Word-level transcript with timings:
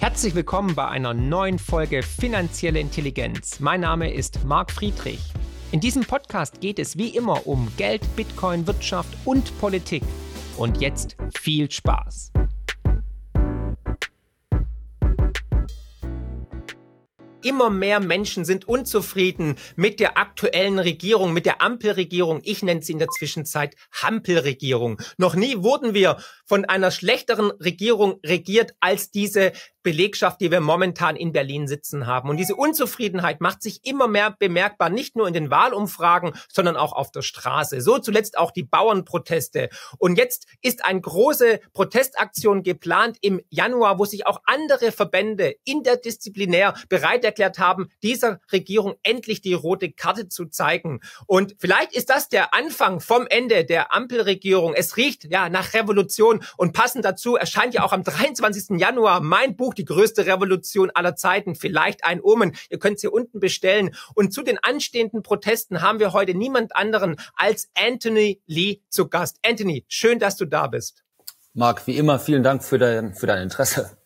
Herzlich 0.00 0.34
willkommen 0.34 0.74
bei 0.74 0.88
einer 0.88 1.12
neuen 1.12 1.58
Folge 1.58 2.02
Finanzielle 2.02 2.80
Intelligenz. 2.80 3.60
Mein 3.60 3.82
Name 3.82 4.10
ist 4.10 4.42
Marc 4.46 4.70
Friedrich. 4.70 5.20
In 5.72 5.80
diesem 5.80 6.04
Podcast 6.04 6.62
geht 6.62 6.78
es 6.78 6.96
wie 6.96 7.14
immer 7.14 7.46
um 7.46 7.70
Geld, 7.76 8.00
Bitcoin, 8.16 8.66
Wirtschaft 8.66 9.14
und 9.26 9.60
Politik. 9.60 10.02
Und 10.56 10.80
jetzt 10.80 11.18
viel 11.38 11.70
Spaß. 11.70 12.32
Immer 17.42 17.70
mehr 17.70 18.00
Menschen 18.00 18.44
sind 18.44 18.68
unzufrieden 18.68 19.56
mit 19.74 19.98
der 19.98 20.18
aktuellen 20.18 20.78
Regierung, 20.78 21.32
mit 21.32 21.46
der 21.46 21.62
Ampelregierung. 21.62 22.40
Ich 22.44 22.62
nenne 22.62 22.82
sie 22.82 22.92
in 22.92 22.98
der 22.98 23.08
Zwischenzeit 23.08 23.76
Hampelregierung. 23.92 24.98
Noch 25.16 25.34
nie 25.34 25.56
wurden 25.58 25.94
wir 25.94 26.18
von 26.50 26.64
einer 26.64 26.90
schlechteren 26.90 27.52
Regierung 27.52 28.18
regiert 28.26 28.74
als 28.80 29.12
diese 29.12 29.52
Belegschaft, 29.84 30.40
die 30.40 30.50
wir 30.50 30.60
momentan 30.60 31.14
in 31.16 31.32
Berlin 31.32 31.68
sitzen 31.68 32.08
haben. 32.08 32.28
Und 32.28 32.36
diese 32.36 32.56
Unzufriedenheit 32.56 33.40
macht 33.40 33.62
sich 33.62 33.80
immer 33.84 34.08
mehr 34.08 34.34
bemerkbar, 34.38 34.90
nicht 34.90 35.16
nur 35.16 35.28
in 35.28 35.32
den 35.32 35.50
Wahlumfragen, 35.50 36.32
sondern 36.52 36.76
auch 36.76 36.92
auf 36.92 37.12
der 37.12 37.22
Straße. 37.22 37.80
So 37.80 37.98
zuletzt 37.98 38.36
auch 38.36 38.50
die 38.50 38.64
Bauernproteste. 38.64 39.68
Und 39.98 40.18
jetzt 40.18 40.46
ist 40.60 40.84
eine 40.84 41.00
große 41.00 41.60
Protestaktion 41.72 42.62
geplant 42.62 43.16
im 43.20 43.40
Januar, 43.48 43.98
wo 43.98 44.04
sich 44.04 44.26
auch 44.26 44.40
andere 44.44 44.92
Verbände 44.92 45.54
interdisziplinär 45.64 46.74
bereit 46.88 47.24
erklärt 47.24 47.58
haben, 47.58 47.88
dieser 48.02 48.40
Regierung 48.52 48.96
endlich 49.02 49.40
die 49.40 49.54
rote 49.54 49.92
Karte 49.92 50.28
zu 50.28 50.46
zeigen. 50.46 51.00
Und 51.26 51.54
vielleicht 51.58 51.94
ist 51.94 52.10
das 52.10 52.28
der 52.28 52.54
Anfang 52.54 53.00
vom 53.00 53.26
Ende 53.28 53.64
der 53.64 53.94
Ampelregierung. 53.94 54.74
Es 54.74 54.96
riecht 54.96 55.24
ja 55.30 55.48
nach 55.48 55.74
Revolution 55.74 56.39
und 56.56 56.72
passend 56.72 57.04
dazu 57.04 57.36
erscheint 57.36 57.74
ja 57.74 57.82
auch 57.82 57.92
am 57.92 58.04
23. 58.04 58.78
Januar 58.78 59.20
mein 59.20 59.56
Buch 59.56 59.74
Die 59.74 59.84
größte 59.84 60.26
Revolution 60.26 60.90
aller 60.90 61.16
Zeiten. 61.16 61.54
Vielleicht 61.54 62.04
ein 62.04 62.20
Omen. 62.20 62.56
Ihr 62.68 62.78
könnt 62.78 62.96
es 62.96 63.00
hier 63.02 63.12
unten 63.12 63.40
bestellen. 63.40 63.94
Und 64.14 64.32
zu 64.32 64.42
den 64.42 64.58
anstehenden 64.58 65.22
Protesten 65.22 65.82
haben 65.82 65.98
wir 65.98 66.12
heute 66.12 66.34
niemand 66.34 66.76
anderen 66.76 67.16
als 67.34 67.70
Anthony 67.74 68.40
Lee 68.46 68.80
zu 68.88 69.08
Gast. 69.08 69.38
Anthony, 69.44 69.84
schön, 69.88 70.18
dass 70.18 70.36
du 70.36 70.44
da 70.44 70.66
bist. 70.66 71.02
Marc, 71.52 71.86
wie 71.86 71.96
immer, 71.96 72.18
vielen 72.18 72.42
Dank 72.42 72.62
für 72.62 72.78
dein, 72.78 73.14
für 73.14 73.26
dein 73.26 73.42
Interesse. 73.42 73.99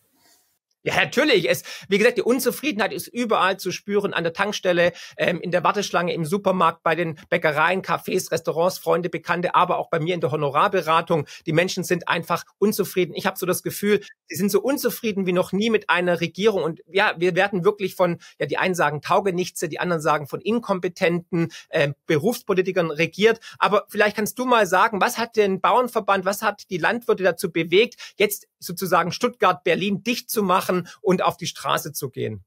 Ja, 0.85 0.97
natürlich. 0.97 1.49
Es, 1.49 1.63
wie 1.89 1.97
gesagt, 1.97 2.19
die 2.19 2.21
Unzufriedenheit 2.21 2.93
ist 2.93 3.07
überall 3.07 3.57
zu 3.57 3.71
spüren, 3.71 4.13
an 4.13 4.23
der 4.23 4.33
Tankstelle, 4.33 4.93
ähm, 5.17 5.41
in 5.41 5.49
der 5.49 5.63
Warteschlange, 5.63 6.13
im 6.13 6.25
Supermarkt, 6.25 6.83
bei 6.83 6.93
den 6.93 7.17
Bäckereien, 7.27 7.81
Cafés, 7.81 8.31
Restaurants, 8.31 8.77
Freunde, 8.77 9.09
Bekannte, 9.09 9.55
aber 9.55 9.79
auch 9.79 9.89
bei 9.89 9.99
mir 9.99 10.13
in 10.13 10.21
der 10.21 10.29
Honorarberatung. 10.29 11.25
Die 11.47 11.53
Menschen 11.53 11.83
sind 11.83 12.07
einfach 12.07 12.43
unzufrieden. 12.59 13.15
Ich 13.15 13.25
habe 13.25 13.35
so 13.35 13.47
das 13.47 13.63
Gefühl, 13.63 14.01
sie 14.27 14.35
sind 14.35 14.51
so 14.51 14.61
unzufrieden 14.61 15.25
wie 15.25 15.33
noch 15.33 15.53
nie 15.53 15.71
mit 15.71 15.89
einer 15.89 16.21
Regierung. 16.21 16.61
Und 16.61 16.81
ja, 16.85 17.15
wir 17.17 17.33
werden 17.33 17.65
wirklich 17.65 17.95
von, 17.95 18.19
ja, 18.39 18.45
die 18.45 18.59
einen 18.59 18.75
sagen 18.75 19.01
Taugenichtse, 19.01 19.67
die 19.67 19.79
anderen 19.79 20.03
sagen 20.03 20.27
von 20.27 20.39
inkompetenten 20.39 21.51
äh, 21.69 21.93
Berufspolitikern 22.05 22.91
regiert. 22.91 23.39
Aber 23.57 23.85
vielleicht 23.89 24.17
kannst 24.17 24.37
du 24.37 24.45
mal 24.45 24.67
sagen, 24.67 25.01
was 25.01 25.17
hat 25.17 25.35
den 25.35 25.61
Bauernverband, 25.61 26.25
was 26.25 26.43
hat 26.43 26.69
die 26.69 26.77
Landwirte 26.77 27.23
dazu 27.23 27.51
bewegt, 27.51 28.13
jetzt 28.17 28.47
sozusagen 28.59 29.11
Stuttgart, 29.11 29.63
Berlin 29.63 30.03
dicht 30.03 30.29
zu 30.29 30.43
machen 30.43 30.74
und 31.01 31.23
auf 31.23 31.37
die 31.37 31.47
Straße 31.47 31.93
zu 31.93 32.09
gehen? 32.09 32.43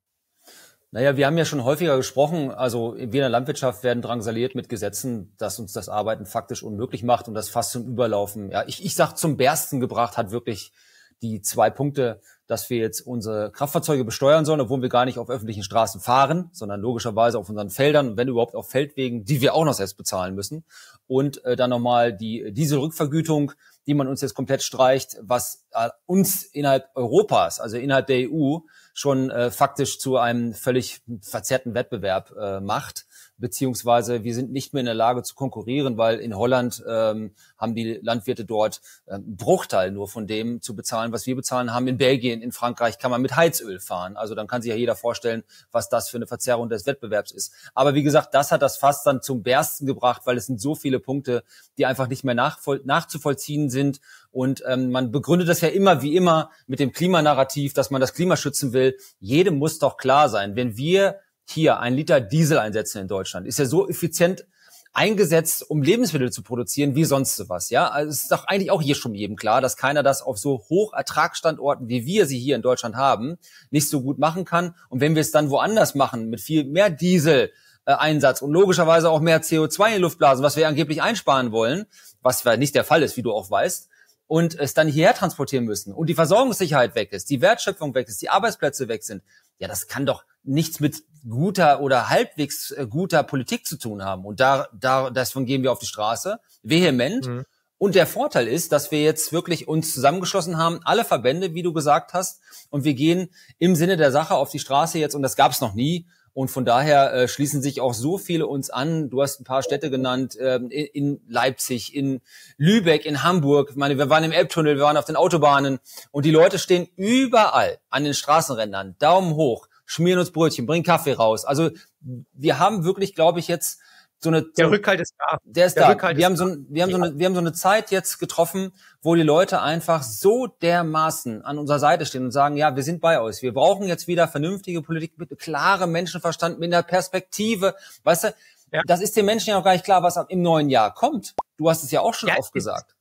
Naja, 0.90 1.18
wir 1.18 1.26
haben 1.26 1.36
ja 1.36 1.44
schon 1.44 1.64
häufiger 1.64 1.98
gesprochen, 1.98 2.50
also 2.50 2.94
wir 2.96 3.02
in 3.02 3.10
der 3.10 3.28
Landwirtschaft 3.28 3.84
werden 3.84 4.00
drangsaliert 4.00 4.54
mit 4.54 4.70
Gesetzen, 4.70 5.34
dass 5.36 5.58
uns 5.58 5.74
das 5.74 5.90
Arbeiten 5.90 6.24
faktisch 6.24 6.62
unmöglich 6.62 7.02
macht 7.02 7.28
und 7.28 7.34
das 7.34 7.50
fast 7.50 7.72
zum 7.72 7.86
Überlaufen, 7.86 8.50
ja, 8.50 8.64
ich, 8.66 8.82
ich 8.82 8.94
sag 8.94 9.14
zum 9.18 9.36
Bersten 9.36 9.80
gebracht 9.80 10.16
hat 10.16 10.30
wirklich 10.30 10.72
die 11.20 11.42
zwei 11.42 11.68
Punkte, 11.68 12.20
dass 12.46 12.70
wir 12.70 12.78
jetzt 12.78 13.00
unsere 13.02 13.50
Kraftfahrzeuge 13.50 14.04
besteuern 14.04 14.44
sollen, 14.44 14.60
obwohl 14.60 14.80
wir 14.80 14.88
gar 14.88 15.04
nicht 15.04 15.18
auf 15.18 15.28
öffentlichen 15.28 15.62
Straßen 15.62 16.00
fahren, 16.00 16.48
sondern 16.52 16.80
logischerweise 16.80 17.38
auf 17.38 17.48
unseren 17.48 17.70
Feldern, 17.70 18.16
wenn 18.16 18.28
überhaupt 18.28 18.54
auf 18.54 18.70
Feldwegen, 18.70 19.24
die 19.24 19.40
wir 19.40 19.54
auch 19.54 19.64
noch 19.64 19.74
selbst 19.74 19.96
bezahlen 19.96 20.34
müssen. 20.34 20.64
Und 21.06 21.44
äh, 21.44 21.56
dann 21.56 21.70
nochmal 21.70 22.16
die 22.16 22.52
Dieselrückvergütung, 22.52 23.52
die 23.88 23.94
man 23.94 24.06
uns 24.06 24.20
jetzt 24.20 24.34
komplett 24.34 24.62
streicht, 24.62 25.16
was 25.22 25.66
äh, 25.72 25.88
uns 26.06 26.44
innerhalb 26.44 26.90
Europas, 26.94 27.58
also 27.58 27.78
innerhalb 27.78 28.06
der 28.06 28.30
EU, 28.30 28.58
schon 28.92 29.30
äh, 29.30 29.50
faktisch 29.50 29.98
zu 29.98 30.18
einem 30.18 30.52
völlig 30.52 31.00
verzerrten 31.22 31.74
Wettbewerb 31.74 32.32
äh, 32.38 32.60
macht 32.60 33.06
beziehungsweise 33.38 34.24
wir 34.24 34.34
sind 34.34 34.52
nicht 34.52 34.74
mehr 34.74 34.80
in 34.80 34.86
der 34.86 34.94
Lage 34.94 35.22
zu 35.22 35.34
konkurrieren, 35.34 35.96
weil 35.96 36.18
in 36.18 36.36
Holland 36.36 36.82
ähm, 36.86 37.32
haben 37.56 37.74
die 37.74 37.98
Landwirte 38.02 38.44
dort 38.44 38.80
äh, 39.06 39.14
einen 39.14 39.36
Bruchteil 39.36 39.90
nur 39.90 40.08
von 40.08 40.26
dem 40.26 40.60
zu 40.60 40.74
bezahlen, 40.74 41.12
was 41.12 41.26
wir 41.26 41.36
bezahlen 41.36 41.72
haben. 41.72 41.88
In 41.88 41.98
Belgien, 41.98 42.42
in 42.42 42.52
Frankreich 42.52 42.98
kann 42.98 43.10
man 43.10 43.22
mit 43.22 43.36
Heizöl 43.36 43.80
fahren. 43.80 44.16
Also 44.16 44.34
dann 44.34 44.46
kann 44.46 44.62
sich 44.62 44.70
ja 44.70 44.76
jeder 44.76 44.96
vorstellen, 44.96 45.44
was 45.70 45.88
das 45.88 46.08
für 46.08 46.18
eine 46.18 46.26
Verzerrung 46.26 46.68
des 46.68 46.86
Wettbewerbs 46.86 47.32
ist. 47.32 47.52
Aber 47.74 47.94
wie 47.94 48.02
gesagt, 48.02 48.34
das 48.34 48.50
hat 48.52 48.62
das 48.62 48.76
fast 48.76 49.06
dann 49.06 49.22
zum 49.22 49.42
Bersten 49.42 49.86
gebracht, 49.86 50.22
weil 50.24 50.36
es 50.36 50.46
sind 50.46 50.60
so 50.60 50.74
viele 50.74 51.00
Punkte, 51.00 51.44
die 51.78 51.86
einfach 51.86 52.08
nicht 52.08 52.24
mehr 52.24 52.34
nachzuvollziehen 52.34 53.70
sind. 53.70 54.00
Und 54.30 54.62
ähm, 54.66 54.90
man 54.90 55.10
begründet 55.10 55.48
das 55.48 55.60
ja 55.60 55.68
immer 55.68 56.02
wie 56.02 56.16
immer 56.16 56.50
mit 56.66 56.80
dem 56.80 56.92
Klimanarrativ, 56.92 57.72
dass 57.72 57.90
man 57.90 58.00
das 58.00 58.14
Klima 58.14 58.36
schützen 58.36 58.72
will. 58.72 58.96
Jedem 59.20 59.58
muss 59.58 59.78
doch 59.78 59.96
klar 59.96 60.28
sein, 60.28 60.56
wenn 60.56 60.76
wir 60.76 61.20
hier 61.50 61.80
ein 61.80 61.94
Liter 61.94 62.20
Diesel 62.20 62.58
einsetzen 62.58 63.02
in 63.02 63.08
Deutschland, 63.08 63.46
ist 63.46 63.58
ja 63.58 63.64
so 63.64 63.88
effizient 63.88 64.46
eingesetzt, 64.92 65.68
um 65.68 65.82
Lebensmittel 65.82 66.32
zu 66.32 66.42
produzieren, 66.42 66.94
wie 66.94 67.04
sonst 67.04 67.48
was. 67.48 67.70
Ja, 67.70 67.88
also 67.88 68.10
es 68.10 68.22
ist 68.22 68.32
doch 68.32 68.44
eigentlich 68.46 68.70
auch 68.70 68.82
hier 68.82 68.94
schon 68.94 69.14
jedem 69.14 69.36
klar, 69.36 69.60
dass 69.60 69.76
keiner 69.76 70.02
das 70.02 70.22
auf 70.22 70.38
so 70.38 70.64
Hochertragsstandorten, 70.68 71.88
wie 71.88 72.06
wir 72.06 72.26
sie 72.26 72.38
hier 72.38 72.56
in 72.56 72.62
Deutschland 72.62 72.96
haben, 72.96 73.38
nicht 73.70 73.88
so 73.88 74.02
gut 74.02 74.18
machen 74.18 74.44
kann. 74.44 74.74
Und 74.88 75.00
wenn 75.00 75.14
wir 75.14 75.20
es 75.20 75.30
dann 75.30 75.50
woanders 75.50 75.94
machen, 75.94 76.30
mit 76.30 76.40
viel 76.40 76.64
mehr 76.64 76.90
Diesel, 76.90 77.52
äh, 77.84 77.92
Einsatz 77.92 78.42
und 78.42 78.52
logischerweise 78.52 79.08
auch 79.10 79.20
mehr 79.20 79.42
CO2 79.42 79.88
in 79.88 79.94
die 79.94 80.00
Luft 80.00 80.18
blasen, 80.18 80.42
was 80.42 80.56
wir 80.56 80.68
angeblich 80.68 81.00
einsparen 81.00 81.52
wollen, 81.52 81.86
was 82.22 82.44
nicht 82.44 82.74
der 82.74 82.84
Fall 82.84 83.02
ist, 83.02 83.16
wie 83.16 83.22
du 83.22 83.32
auch 83.32 83.50
weißt, 83.50 83.88
und 84.28 84.56
es 84.56 84.74
dann 84.74 84.86
hierher 84.86 85.14
transportieren 85.14 85.64
müssen 85.64 85.92
und 85.92 86.06
die 86.06 86.14
Versorgungssicherheit 86.14 86.94
weg 86.94 87.12
ist, 87.12 87.30
die 87.30 87.40
Wertschöpfung 87.40 87.94
weg 87.94 88.08
ist, 88.08 88.22
die 88.22 88.28
Arbeitsplätze 88.28 88.86
weg 88.86 89.02
sind, 89.02 89.22
ja, 89.58 89.66
das 89.66 89.88
kann 89.88 90.06
doch 90.06 90.24
nichts 90.44 90.78
mit 90.78 91.02
guter 91.28 91.80
oder 91.80 92.08
halbwegs 92.08 92.70
äh, 92.70 92.86
guter 92.88 93.22
Politik 93.22 93.66
zu 93.66 93.76
tun 93.76 94.04
haben. 94.04 94.24
Und 94.24 94.38
da, 94.38 94.68
da, 94.72 95.10
deswegen 95.10 95.46
gehen 95.46 95.62
wir 95.62 95.72
auf 95.72 95.80
die 95.80 95.86
Straße, 95.86 96.38
vehement. 96.62 97.26
Mhm. 97.26 97.44
Und 97.78 97.94
der 97.94 98.06
Vorteil 98.06 98.48
ist, 98.48 98.72
dass 98.72 98.90
wir 98.90 99.02
jetzt 99.02 99.32
wirklich 99.32 99.68
uns 99.68 99.94
zusammengeschlossen 99.94 100.58
haben, 100.58 100.80
alle 100.84 101.04
Verbände, 101.04 101.54
wie 101.54 101.62
du 101.62 101.72
gesagt 101.72 102.12
hast, 102.12 102.40
und 102.70 102.84
wir 102.84 102.94
gehen 102.94 103.30
im 103.58 103.76
Sinne 103.76 103.96
der 103.96 104.10
Sache 104.10 104.34
auf 104.34 104.50
die 104.50 104.58
Straße 104.58 104.98
jetzt, 104.98 105.14
und 105.14 105.22
das 105.22 105.36
gab 105.36 105.52
es 105.52 105.60
noch 105.60 105.74
nie. 105.74 106.06
Und 106.34 106.50
von 106.50 106.64
daher 106.64 107.12
äh, 107.12 107.28
schließen 107.28 107.62
sich 107.62 107.80
auch 107.80 107.94
so 107.94 108.18
viele 108.18 108.46
uns 108.46 108.70
an. 108.70 109.10
Du 109.10 109.22
hast 109.22 109.40
ein 109.40 109.44
paar 109.44 109.62
Städte 109.62 109.90
genannt, 109.90 110.36
äh, 110.36 110.56
in, 110.56 110.68
in 110.68 111.20
Leipzig, 111.28 111.94
in 111.94 112.20
Lübeck, 112.56 113.06
in 113.06 113.22
Hamburg. 113.22 113.70
Ich 113.70 113.76
meine, 113.76 113.98
wir 113.98 114.08
waren 114.08 114.24
im 114.24 114.32
Elbtunnel, 114.32 114.76
wir 114.76 114.84
waren 114.84 114.96
auf 114.96 115.04
den 115.04 115.16
Autobahnen 115.16 115.78
und 116.10 116.24
die 116.24 116.30
Leute 116.30 116.58
stehen 116.58 116.88
überall 116.96 117.78
an 117.90 118.04
den 118.04 118.14
Straßenrändern, 118.14 118.96
Daumen 118.98 119.34
hoch, 119.34 119.68
schmieren 119.84 120.20
uns 120.20 120.30
Brötchen, 120.30 120.66
bringen 120.66 120.84
Kaffee 120.84 121.14
raus. 121.14 121.44
Also 121.44 121.70
wir 122.00 122.58
haben 122.58 122.84
wirklich, 122.84 123.14
glaube 123.14 123.40
ich, 123.40 123.48
jetzt 123.48 123.80
so 124.20 124.30
eine 124.30 124.42
der 124.42 124.70
Rückhalt 124.70 125.00
ist 125.00 125.14
da. 125.18 125.38
Der 125.44 125.66
ist 125.66 125.76
der 125.76 125.84
da. 125.84 125.88
Rückhalt 125.90 126.16
wir 126.16 126.24
haben 126.24 126.36
so 126.36 126.44
ein, 126.44 126.66
wir 126.68 126.82
haben 126.82 126.90
so 126.90 126.96
eine 126.96 127.18
wir 127.18 127.26
haben 127.26 127.34
so 127.34 127.40
eine 127.40 127.52
Zeit 127.52 127.90
jetzt 127.90 128.18
getroffen, 128.18 128.72
wo 129.00 129.14
die 129.14 129.22
Leute 129.22 129.62
einfach 129.62 130.02
so 130.02 130.46
dermaßen 130.46 131.44
an 131.44 131.58
unserer 131.58 131.78
Seite 131.78 132.04
stehen 132.04 132.24
und 132.24 132.32
sagen, 132.32 132.56
ja, 132.56 132.74
wir 132.74 132.82
sind 132.82 133.00
bei 133.00 133.20
euch. 133.20 133.42
Wir 133.42 133.54
brauchen 133.54 133.86
jetzt 133.86 134.08
wieder 134.08 134.26
vernünftige 134.26 134.82
Politik 134.82 135.18
mit 135.18 135.38
klarem 135.38 135.92
Menschenverstand, 135.92 136.58
mit 136.58 136.72
einer 136.72 136.82
Perspektive. 136.82 137.74
Weißt 138.02 138.24
du, 138.24 138.34
ja. 138.72 138.82
das 138.86 139.00
ist 139.00 139.16
den 139.16 139.24
Menschen 139.26 139.50
ja 139.50 139.58
auch 139.58 139.64
gar 139.64 139.72
nicht 139.72 139.84
klar, 139.84 140.02
was 140.02 140.18
im 140.28 140.42
neuen 140.42 140.68
Jahr 140.68 140.92
kommt. 140.92 141.34
Du 141.56 141.70
hast 141.70 141.84
es 141.84 141.90
ja 141.90 142.00
auch 142.00 142.14
schon 142.14 142.28
ja, 142.28 142.36
oft 142.38 142.52
gesagt 142.52 142.97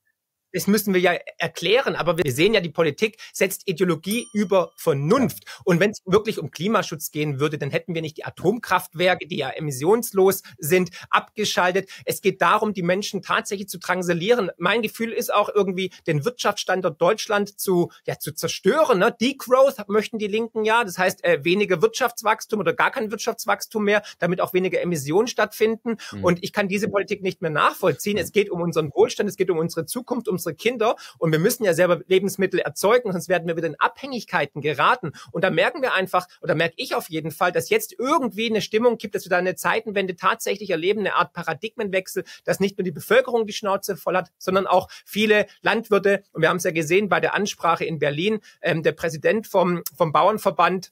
das 0.58 0.66
müssen 0.66 0.96
wir 0.96 1.00
ja 1.00 1.12
erklären, 1.38 1.96
aber 1.96 2.18
wir 2.18 2.32
sehen 2.32 2.56
ja, 2.56 2.62
die 2.62 2.70
Politik 2.70 3.18
setzt 3.32 3.68
Ideologie 3.68 4.28
über 4.34 4.72
Vernunft. 4.76 5.44
Und 5.66 5.80
wenn 5.80 5.92
es 5.92 6.02
wirklich 6.04 6.40
um 6.40 6.50
Klimaschutz 6.50 7.12
gehen 7.12 7.40
würde, 7.40 7.60
dann 7.60 7.70
hätten 7.70 7.94
wir 7.94 8.02
nicht 8.02 8.18
die 8.18 8.26
Atomkraftwerke, 8.26 9.28
die 9.28 9.38
ja 9.38 9.50
emissionslos 9.50 10.42
sind, 10.58 10.90
abgeschaltet. 11.12 11.92
Es 12.06 12.22
geht 12.22 12.42
darum, 12.42 12.74
die 12.74 12.82
Menschen 12.82 13.22
tatsächlich 13.22 13.70
zu 13.70 13.78
drangsalieren. 13.78 14.50
Mein 14.58 14.82
Gefühl 14.82 15.12
ist 15.12 15.32
auch 15.32 15.50
irgendwie, 15.54 15.92
den 16.08 16.26
Wirtschaftsstandort 16.26 17.00
Deutschland 17.00 17.60
zu, 17.60 17.92
ja, 18.08 18.18
zu 18.18 18.34
zerstören. 18.34 18.98
Ne? 18.98 19.16
Degrowth 19.22 19.88
möchten 19.88 20.18
die 20.18 20.26
Linken 20.26 20.66
ja. 20.66 20.84
Das 20.84 20.98
heißt, 20.98 21.24
äh, 21.24 21.44
weniger 21.44 21.84
Wirtschaftswachstum 21.84 22.62
oder 22.62 22.74
gar 22.74 22.90
kein 22.90 23.12
Wirtschaftswachstum 23.12 23.84
mehr, 23.84 24.02
damit 24.18 24.42
auch 24.42 24.54
weniger 24.54 24.82
Emissionen 24.82 25.28
stattfinden. 25.28 25.98
Mhm. 26.12 26.24
Und 26.24 26.44
ich 26.44 26.52
kann 26.52 26.68
diese 26.68 26.90
Politik 26.90 27.22
nicht 27.22 27.44
mehr 27.44 27.52
nachvollziehen. 27.52 28.18
Es 28.18 28.32
geht 28.32 28.50
um 28.50 28.62
unseren 28.62 28.92
Wohlstand, 28.92 29.30
es 29.30 29.38
geht 29.38 29.52
um 29.52 29.60
unsere 29.60 29.86
Zukunft, 29.86 30.28
um 30.28 30.40
unsere 30.48 30.56
Kinder 30.56 30.96
und 31.18 31.32
wir 31.32 31.40
müssen 31.40 31.64
ja 31.64 31.74
selber 31.74 32.02
Lebensmittel 32.08 32.60
erzeugen, 32.60 33.12
sonst 33.12 33.30
werden 33.30 33.48
wir 33.48 33.58
wieder 33.58 33.68
in 33.68 33.80
Abhängigkeiten 33.80 34.62
geraten. 34.62 35.12
Und 35.32 35.44
da 35.44 35.50
merken 35.50 35.82
wir 35.82 35.94
einfach, 35.94 36.28
oder 36.42 36.56
merke 36.56 36.76
ich 36.78 36.96
auf 36.96 37.10
jeden 37.10 37.32
Fall, 37.32 37.52
dass 37.52 37.70
jetzt 37.70 37.96
irgendwie 37.98 38.50
eine 38.50 38.62
Stimmung 38.62 38.98
gibt, 38.98 39.16
dass 39.16 39.26
wir 39.26 39.30
da 39.30 39.38
eine 39.38 39.56
Zeitenwende 39.56 40.16
tatsächlich 40.16 40.70
erleben, 40.70 41.02
eine 41.02 41.16
Art 41.16 41.34
Paradigmenwechsel, 41.34 42.24
dass 42.46 42.60
nicht 42.60 42.78
nur 42.78 42.84
die 42.84 42.92
Bevölkerung 42.92 43.46
die 43.46 43.54
Schnauze 43.54 43.98
voll 43.98 44.16
hat, 44.16 44.32
sondern 44.38 44.68
auch 44.68 44.88
viele 45.06 45.48
Landwirte. 45.62 46.24
Und 46.32 46.42
wir 46.42 46.50
haben 46.50 46.58
es 46.58 46.64
ja 46.64 46.72
gesehen 46.72 47.10
bei 47.10 47.20
der 47.20 47.34
Ansprache 47.34 47.86
in 47.86 48.00
Berlin, 48.00 48.40
ähm, 48.62 48.84
der 48.84 48.94
Präsident 48.94 49.48
vom, 49.48 49.84
vom 49.96 50.12
Bauernverband, 50.12 50.92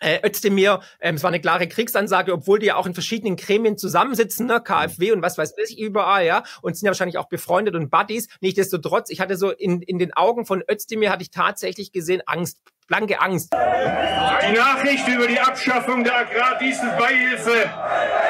äh, 0.00 0.26
Özdemir, 0.26 0.80
ähm, 1.00 1.16
es 1.16 1.22
war 1.22 1.28
eine 1.28 1.40
klare 1.40 1.68
Kriegsansage, 1.68 2.32
obwohl 2.32 2.58
die 2.58 2.66
ja 2.66 2.76
auch 2.76 2.86
in 2.86 2.94
verschiedenen 2.94 3.36
Gremien 3.36 3.78
zusammensitzen, 3.78 4.46
ne, 4.46 4.60
KfW 4.60 5.12
und 5.12 5.22
was 5.22 5.38
weiß 5.38 5.54
ich 5.68 5.78
überall, 5.78 6.26
ja, 6.26 6.42
und 6.62 6.76
sind 6.76 6.86
ja 6.86 6.90
wahrscheinlich 6.90 7.18
auch 7.18 7.28
befreundet 7.28 7.74
und 7.74 7.90
Buddies. 7.90 8.28
Nichtsdestotrotz, 8.40 9.10
ich 9.10 9.20
hatte 9.20 9.36
so 9.36 9.50
in, 9.50 9.82
in 9.82 9.98
den 9.98 10.12
Augen 10.12 10.46
von 10.46 10.62
Özdemir 10.70 11.10
hatte 11.10 11.22
ich 11.22 11.30
tatsächlich 11.30 11.92
gesehen 11.92 12.22
Angst, 12.26 12.58
blanke 12.86 13.20
Angst. 13.20 13.52
Die 13.52 14.56
Nachricht 14.56 15.08
über 15.08 15.26
die 15.26 15.40
Abschaffung 15.40 16.04
der 16.04 16.18
Agrardieselbeihilfe 16.18 17.70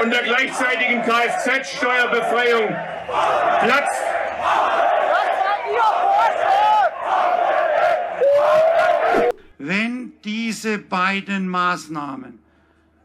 und 0.02 0.10
der 0.12 0.22
gleichzeitigen 0.22 1.02
Kfz-Steuerbefreiung 1.02 2.69
platzt. 3.64 4.02
Wenn 9.59 10.12
diese 10.25 10.79
beiden 10.79 11.49
Maßnahmen 11.49 12.39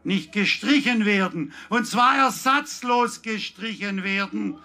nicht 0.04 0.32
gestrichen 0.32 1.04
werden, 1.04 1.52
und 1.68 1.86
zwar 1.86 2.16
ersatzlos 2.16 3.22
gestrichen 3.22 4.02
werden, 4.02 4.58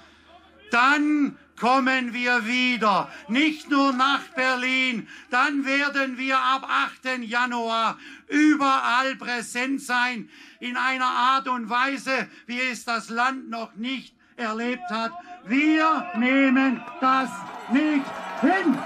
dann 0.71 1.37
kommen 1.59 2.13
wir 2.13 2.45
wieder, 2.45 3.09
nicht 3.27 3.69
nur 3.69 3.93
nach 3.93 4.21
Berlin, 4.35 5.07
dann 5.29 5.65
werden 5.65 6.17
wir 6.17 6.37
ab 6.37 6.67
8. 6.69 7.23
Januar 7.23 7.97
überall 8.27 9.15
präsent 9.15 9.81
sein, 9.81 10.29
in 10.59 10.75
einer 10.77 11.05
Art 11.05 11.47
und 11.47 11.69
Weise, 11.69 12.27
wie 12.45 12.59
es 12.59 12.83
das 12.85 13.09
Land 13.09 13.49
noch 13.49 13.75
nicht 13.75 14.15
erlebt 14.35 14.89
hat. 14.89 15.11
Wir 15.45 16.11
nehmen 16.17 16.81
das 16.99 17.29
nicht 17.71 18.05
hin. 18.41 18.77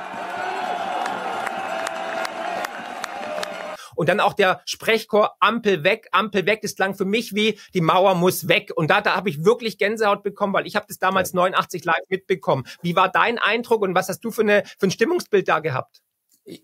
Und 3.99 4.07
dann 4.07 4.21
auch 4.21 4.31
der 4.31 4.61
Sprechchor 4.63 5.35
Ampel 5.41 5.83
weg, 5.83 6.07
Ampel 6.13 6.45
weg, 6.45 6.61
das 6.61 6.73
klang 6.77 6.95
für 6.95 7.03
mich 7.03 7.35
wie 7.35 7.59
die 7.73 7.81
Mauer 7.81 8.15
muss 8.15 8.47
weg. 8.47 8.71
Und 8.73 8.89
da, 8.89 9.01
da 9.01 9.13
habe 9.13 9.29
ich 9.29 9.43
wirklich 9.43 9.77
Gänsehaut 9.77 10.23
bekommen, 10.23 10.53
weil 10.53 10.65
ich 10.65 10.77
habe 10.77 10.85
das 10.87 10.99
damals 10.99 11.33
ja. 11.33 11.39
89 11.41 11.83
live 11.83 12.05
mitbekommen. 12.07 12.63
Wie 12.81 12.95
war 12.95 13.09
dein 13.09 13.39
Eindruck 13.39 13.81
und 13.81 13.95
was 13.95 14.07
hast 14.07 14.21
du 14.21 14.31
für, 14.31 14.43
eine, 14.43 14.63
für 14.77 14.87
ein 14.87 14.91
Stimmungsbild 14.91 15.49
da 15.49 15.59
gehabt? 15.59 16.01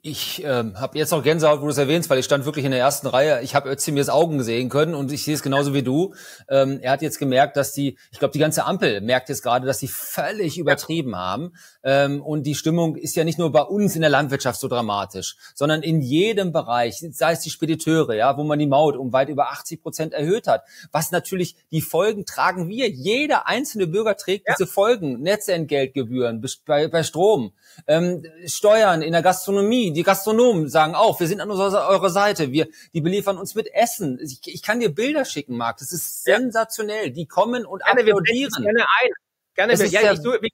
Ich 0.01 0.43
ähm, 0.43 0.79
habe 0.79 0.97
jetzt 0.97 1.11
noch 1.11 1.21
Gänsehaut, 1.21 1.61
wo 1.61 1.65
du 1.65 1.69
es 1.69 1.77
erwähnst, 1.77 2.09
weil 2.09 2.17
ich 2.17 2.25
stand 2.25 2.45
wirklich 2.45 2.65
in 2.65 2.71
der 2.71 2.79
ersten 2.79 3.05
Reihe. 3.05 3.43
Ich 3.43 3.53
habe 3.53 3.69
Özdemirs 3.69 4.09
Augen 4.09 4.41
sehen 4.41 4.67
können 4.67 4.95
und 4.95 5.11
ich 5.11 5.23
sehe 5.23 5.35
es 5.35 5.43
genauso 5.43 5.75
wie 5.75 5.83
du. 5.83 6.15
Ähm, 6.49 6.79
er 6.81 6.93
hat 6.93 7.03
jetzt 7.03 7.19
gemerkt, 7.19 7.55
dass 7.55 7.71
die, 7.71 7.95
ich 8.11 8.17
glaube, 8.17 8.31
die 8.31 8.39
ganze 8.39 8.65
Ampel 8.65 9.01
merkt 9.01 9.29
jetzt 9.29 9.43
gerade, 9.43 9.67
dass 9.67 9.77
sie 9.77 9.87
völlig 9.87 10.57
übertrieben 10.57 11.15
haben. 11.15 11.53
Ähm, 11.83 12.23
und 12.23 12.47
die 12.47 12.55
Stimmung 12.55 12.95
ist 12.95 13.15
ja 13.15 13.23
nicht 13.23 13.37
nur 13.37 13.51
bei 13.51 13.61
uns 13.61 13.93
in 13.95 14.01
der 14.01 14.09
Landwirtschaft 14.09 14.59
so 14.59 14.67
dramatisch, 14.67 15.35
sondern 15.53 15.83
in 15.83 16.01
jedem 16.01 16.51
Bereich, 16.51 17.05
sei 17.11 17.33
es 17.33 17.41
die 17.41 17.51
Spediteure, 17.51 18.15
ja, 18.15 18.37
wo 18.37 18.43
man 18.43 18.57
die 18.57 18.65
Maut 18.65 18.97
um 18.97 19.13
weit 19.13 19.29
über 19.29 19.51
80 19.51 19.83
Prozent 19.83 20.13
erhöht 20.13 20.47
hat. 20.47 20.63
Was 20.91 21.11
natürlich 21.11 21.57
die 21.69 21.81
Folgen 21.81 22.25
tragen 22.25 22.69
wir. 22.69 22.89
Jeder 22.89 23.47
einzelne 23.47 23.85
Bürger 23.85 24.17
trägt 24.17 24.47
ja. 24.47 24.55
diese 24.57 24.67
Folgen. 24.67 25.21
Netzentgeltgebühren 25.21 26.43
bei, 26.65 26.87
bei 26.87 27.03
Strom, 27.03 27.51
ähm, 27.85 28.23
Steuern 28.47 29.03
in 29.03 29.11
der 29.11 29.21
Gastronomie 29.21 29.74
Gastronomie, 29.75 29.93
die 29.93 30.03
Gastronomen 30.03 30.69
sagen 30.69 30.95
auch, 30.95 31.19
wir 31.19 31.27
sind 31.27 31.41
an 31.41 31.51
eurer 31.51 32.09
Seite, 32.09 32.51
wir, 32.51 32.67
die 32.93 33.01
beliefern 33.01 33.37
uns 33.37 33.55
mit 33.55 33.73
Essen. 33.73 34.19
Ich, 34.21 34.39
ich 34.45 34.61
kann 34.61 34.79
dir 34.79 34.93
Bilder 34.93 35.25
schicken, 35.25 35.57
Marc, 35.57 35.77
das 35.77 35.91
ist 35.91 36.23
sensationell. 36.23 37.11
Die 37.11 37.25
kommen 37.25 37.65
und 37.65 37.83
gerne, 37.83 38.01
applaudieren. 38.01 38.63
Gerne 38.63 38.85
ein. 39.01 39.11
Gerne, 39.55 39.79
wir, 39.79 39.87
ja, 39.87 40.13
ich, 40.13 40.21
du, 40.21 40.31
wie, 40.41 40.51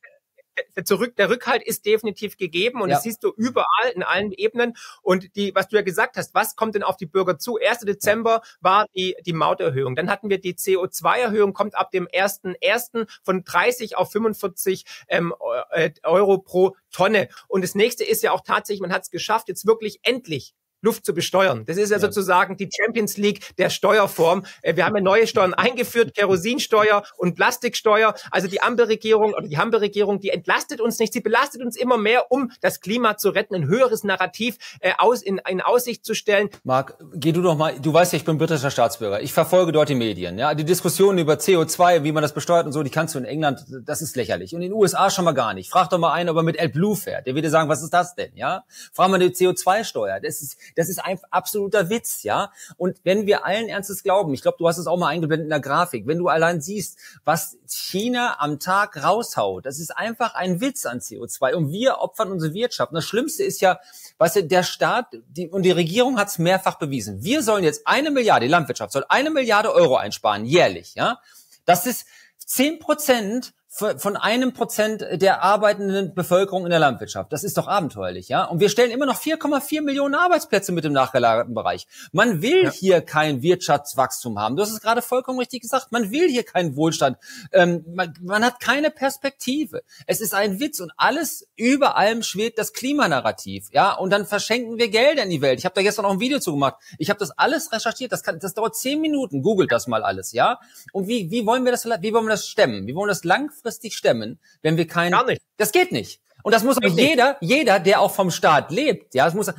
der, 0.76 0.86
Zurück, 0.86 1.16
der 1.16 1.30
Rückhalt 1.30 1.64
ist 1.64 1.86
definitiv 1.86 2.38
gegeben 2.38 2.82
und 2.82 2.90
ja. 2.90 2.96
das 2.96 3.04
siehst 3.04 3.24
du 3.24 3.34
überall 3.36 3.90
in 3.94 4.04
allen 4.04 4.32
Ebenen. 4.32 4.76
Und 5.02 5.36
die, 5.36 5.54
was 5.56 5.68
du 5.68 5.76
ja 5.76 5.82
gesagt 5.82 6.18
hast, 6.18 6.34
was 6.34 6.56
kommt 6.56 6.76
denn 6.76 6.84
auf 6.84 6.98
die 6.98 7.06
Bürger 7.06 7.38
zu? 7.38 7.58
1. 7.58 7.80
Dezember 7.80 8.42
war 8.60 8.86
die, 8.96 9.16
die 9.26 9.34
Mauterhöhung. 9.34 9.96
Dann 9.96 10.10
hatten 10.10 10.30
wir 10.30 10.40
die 10.40 10.56
CO2-Erhöhung, 10.56 11.54
kommt 11.54 11.76
ab 11.76 11.92
dem 11.92 12.08
1.1. 12.08 13.08
von 13.24 13.44
30 13.44 13.98
auf 13.98 14.12
45 14.12 14.86
ähm, 15.08 15.34
äh, 15.72 15.92
Euro 16.04 16.40
pro 16.40 16.76
Tonne. 16.92 17.30
Und 17.48 17.64
das 17.64 17.76
nächste 17.76 18.04
ist 18.04 18.24
ja 18.24 18.32
auch 18.32 18.42
tatsächlich, 18.42 18.82
man 18.82 18.94
hat 18.94 19.04
es 19.04 19.12
geschafft, 19.12 19.48
jetzt 19.48 19.66
wirklich 19.66 20.00
endlich 20.04 20.54
Luft 20.82 21.06
zu 21.06 21.14
besteuern. 21.14 21.66
Das 21.66 21.78
ist 21.78 21.90
ja, 21.90 21.98
ja, 21.98 22.02
sozusagen 22.02 22.58
die 22.58 22.70
Champions 22.72 23.18
League 23.18 23.56
der 23.58 23.70
Steuerform. 23.70 24.46
Äh, 24.62 24.76
wir 24.76 24.86
haben 24.86 24.96
ja 24.96 25.02
neue 25.02 25.28
Steuern 25.28 25.54
eingeführt, 25.54 26.16
Kerosinsteuer 26.16 27.04
und 27.18 27.36
Plastiksteuer. 27.36 28.16
Also 28.32 28.48
die 28.48 28.62
Ampelregierung 28.62 29.34
oder 29.34 29.48
die 29.48 29.58
Ampelregierung, 29.58 30.20
die 30.20 30.30
entlastet 30.30 30.82
uns 30.82 31.00
nicht, 31.00 31.14
sie 31.14 31.22
belastet 31.22 31.62
uns 31.62 31.78
immer 31.78 31.98
mehr, 31.98 32.32
um 32.32 32.52
das 32.62 32.82
Klima 32.82 33.18
zu 33.18 33.30
retten, 33.30 33.56
ein 33.56 33.68
höheres 33.68 34.04
Narrativ 34.04 34.58
äh, 34.80 34.94
aus, 34.98 35.22
in, 35.22 35.40
in 35.48 35.62
Aussicht 35.62 36.06
zu 36.06 36.14
stellen. 36.14 36.50
Marc, 36.64 36.98
geh 37.14 37.32
du 37.32 37.42
doch 37.42 37.56
mal, 37.56 37.80
du 37.80 37.94
weißt 37.94 38.14
ja, 38.14 38.18
ich 38.18 38.26
bin 38.26 38.38
britischer 38.38 38.72
Staatsbürger. 38.72 39.22
Ich 39.22 39.34
verfolge 39.34 39.72
dort 39.72 39.90
die 39.90 39.96
Medien. 39.96 40.38
Ja, 40.38 40.54
Die 40.56 40.66
Diskussionen 40.66 41.20
über 41.20 41.36
CO2, 41.36 42.04
wie 42.04 42.12
man 42.12 42.22
das 42.22 42.34
besteuert 42.34 42.66
und 42.66 42.72
so, 42.72 42.84
die 42.84 42.90
kannst 42.90 43.16
du 43.16 43.20
in 43.20 43.26
England, 43.26 43.66
das 43.86 44.02
ist 44.02 44.16
lächerlich. 44.16 44.56
Und 44.56 44.62
in 44.62 44.72
den 44.72 44.74
USA 44.74 45.10
schon 45.10 45.26
mal 45.26 45.34
gar 45.34 45.54
nicht. 45.54 45.70
Frag 45.70 45.90
doch 45.90 45.98
mal 45.98 46.14
einen, 46.14 46.30
ob 46.30 46.38
er 46.38 46.44
mit 46.44 46.60
AdBlue 46.60 46.96
fährt. 46.96 47.28
Der 47.28 47.36
würde 47.36 47.50
sagen, 47.50 47.70
was 47.70 47.82
ist 47.82 47.94
das 47.94 48.16
denn? 48.16 48.32
Ja, 48.36 48.64
Frag 48.94 49.10
mal 49.10 49.16
eine 49.16 49.28
CO2-Steuer. 49.28 50.20
Das 50.20 50.42
ist 50.42 50.58
das 50.76 50.90
ist 50.90 51.04
ein 51.04 51.20
absoluter 51.30 51.90
Witz, 51.90 52.24
ja. 52.24 52.52
Und 52.78 52.98
wenn 53.04 53.26
wir 53.26 53.46
allen 53.46 53.68
Ernstes 53.68 54.04
glauben, 54.04 54.34
ich 54.34 54.42
glaube, 54.42 54.58
du 54.58 54.68
hast 54.68 54.78
es 54.78 54.88
auch 54.88 54.98
mal 54.98 55.08
eingeblendet 55.08 55.46
in 55.46 55.50
der 55.50 55.60
Grafik, 55.60 56.08
wenn 56.08 56.18
du 56.18 56.28
allein 56.28 56.62
siehst, 56.62 56.98
was 57.24 57.58
China 57.68 58.40
am 58.40 58.60
Tag 58.60 59.04
raushaut, 59.04 59.66
das 59.66 59.80
ist 59.80 59.96
einfach 59.96 60.36
ein 60.36 60.62
Witz 60.62 60.86
an 60.86 61.00
CO2 61.00 61.54
und 61.54 61.72
wir 61.72 62.00
opfern 62.00 62.32
unsere 62.32 62.54
Wirtschaft. 62.54 62.92
Und 62.92 62.96
das 62.96 63.06
Schlimmste 63.06 63.44
ist 63.44 63.62
ja, 63.62 63.80
weißt 64.18 64.38
du, 64.38 64.44
der 64.46 64.64
Staat 64.64 65.08
die, 65.28 65.50
und 65.50 65.64
die 65.64 65.72
Regierung 65.72 66.18
hat 66.18 66.30
es 66.30 66.38
mehrfach 66.38 66.76
bewiesen. 66.76 67.24
Wir 67.24 67.44
sollen 67.44 67.64
jetzt 67.64 67.88
eine 67.88 68.12
Milliarde, 68.12 68.46
die 68.46 68.52
Landwirtschaft 68.52 68.94
soll 68.94 69.06
eine 69.10 69.30
Milliarde 69.30 69.74
Euro 69.74 69.96
einsparen, 69.96 70.46
jährlich, 70.46 70.96
ja. 70.96 71.20
Das 71.66 71.86
ist 71.86 72.06
zehn 72.38 72.80
Prozent 72.80 73.54
von 73.74 74.18
einem 74.18 74.52
Prozent 74.52 75.06
der 75.14 75.44
arbeitenden 75.44 76.14
Bevölkerung 76.14 76.66
in 76.66 76.72
der 76.72 76.80
Landwirtschaft. 76.80 77.32
Das 77.32 77.46
ist 77.46 77.58
doch 77.58 77.70
abenteuerlich, 77.70 78.28
ja? 78.28 78.44
Und 78.44 78.60
wir 78.60 78.68
stellen 78.68 78.92
immer 78.92 79.06
noch 79.06 79.18
4,4 79.18 79.82
Millionen 79.82 80.14
Arbeitsplätze 80.14 80.74
mit 80.74 80.84
dem 80.84 80.92
nachgelagerten 80.92 81.54
Bereich. 81.54 81.88
Man 82.12 82.42
will 82.42 82.66
ja. 82.66 82.70
hier 82.70 83.02
kein 83.02 83.42
Wirtschaftswachstum 83.42 84.38
haben. 84.38 84.58
Du 84.58 84.62
hast 84.62 84.72
es 84.72 84.82
gerade 84.82 85.02
vollkommen 85.02 85.40
richtig 85.40 85.62
gesagt. 85.62 85.94
Man 85.94 86.12
will 86.12 86.28
hier 86.28 86.44
keinen 86.44 86.76
Wohlstand. 86.76 87.18
Ähm, 87.54 87.86
man, 87.96 88.14
man, 88.22 88.44
hat 88.44 88.60
keine 88.60 88.92
Perspektive. 88.92 89.84
Es 90.06 90.20
ist 90.20 90.36
ein 90.36 90.60
Witz 90.60 90.82
und 90.82 90.92
alles 90.98 91.48
über 91.56 91.96
allem 91.96 92.24
schwebt 92.24 92.60
das 92.60 92.74
Klimanarrativ, 92.74 93.70
ja? 93.72 93.94
Und 93.94 94.10
dann 94.10 94.26
verschenken 94.26 94.80
wir 94.80 94.90
Geld 94.90 95.18
in 95.18 95.30
die 95.30 95.42
Welt. 95.42 95.60
Ich 95.60 95.66
habe 95.66 95.76
da 95.76 95.82
gestern 95.82 96.04
auch 96.04 96.12
ein 96.12 96.20
Video 96.20 96.40
zu 96.40 96.52
gemacht. 96.52 96.76
Ich 96.98 97.10
habe 97.10 97.20
das 97.20 97.32
alles 97.38 97.72
recherchiert. 97.72 98.12
Das, 98.12 98.22
kann, 98.22 98.38
das 98.38 98.54
dauert 98.54 98.76
zehn 98.76 99.00
Minuten. 99.00 99.42
Googelt 99.42 99.72
das 99.72 99.88
mal 99.88 100.04
alles, 100.04 100.34
ja? 100.34 100.60
Und 100.92 101.08
wie, 101.08 101.32
wie 101.32 101.46
wollen 101.46 101.64
wir 101.64 101.72
das, 101.72 101.86
wie 101.86 102.14
wollen 102.14 102.26
wir 102.26 102.32
das 102.32 102.50
stemmen? 102.50 102.86
Wie 102.86 102.96
wollen 102.96 103.08
wir 103.08 103.14
das 103.14 103.24
langfristig 103.24 103.61
langfristig 103.62 103.96
stemmen, 103.96 104.40
wenn 104.62 104.78
wir 104.78 104.88
kein, 104.88 105.12
Gar 105.12 105.26
nicht. 105.26 105.42
das 105.58 105.72
geht 105.72 105.92
nicht. 105.92 106.22
Und 106.44 106.54
das 106.54 106.64
muss 106.64 106.78
auch 106.78 106.98
jeder, 106.98 107.38
jeder, 107.40 107.80
der 107.80 108.02
auch 108.02 108.12
vom 108.12 108.32
Staat 108.32 108.72
lebt, 108.72 109.14
ja, 109.14 109.26
das 109.26 109.34
muss, 109.34 109.52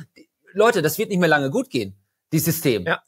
Leute, 0.51 0.81
das 0.81 0.97
wird 0.97 1.09
nicht 1.09 1.19
mehr 1.19 1.29
lange 1.29 1.49
gut 1.49 1.69
gehen, 1.69 1.95
die 2.31 2.39
System. 2.39 2.85
Ja. 2.85 3.01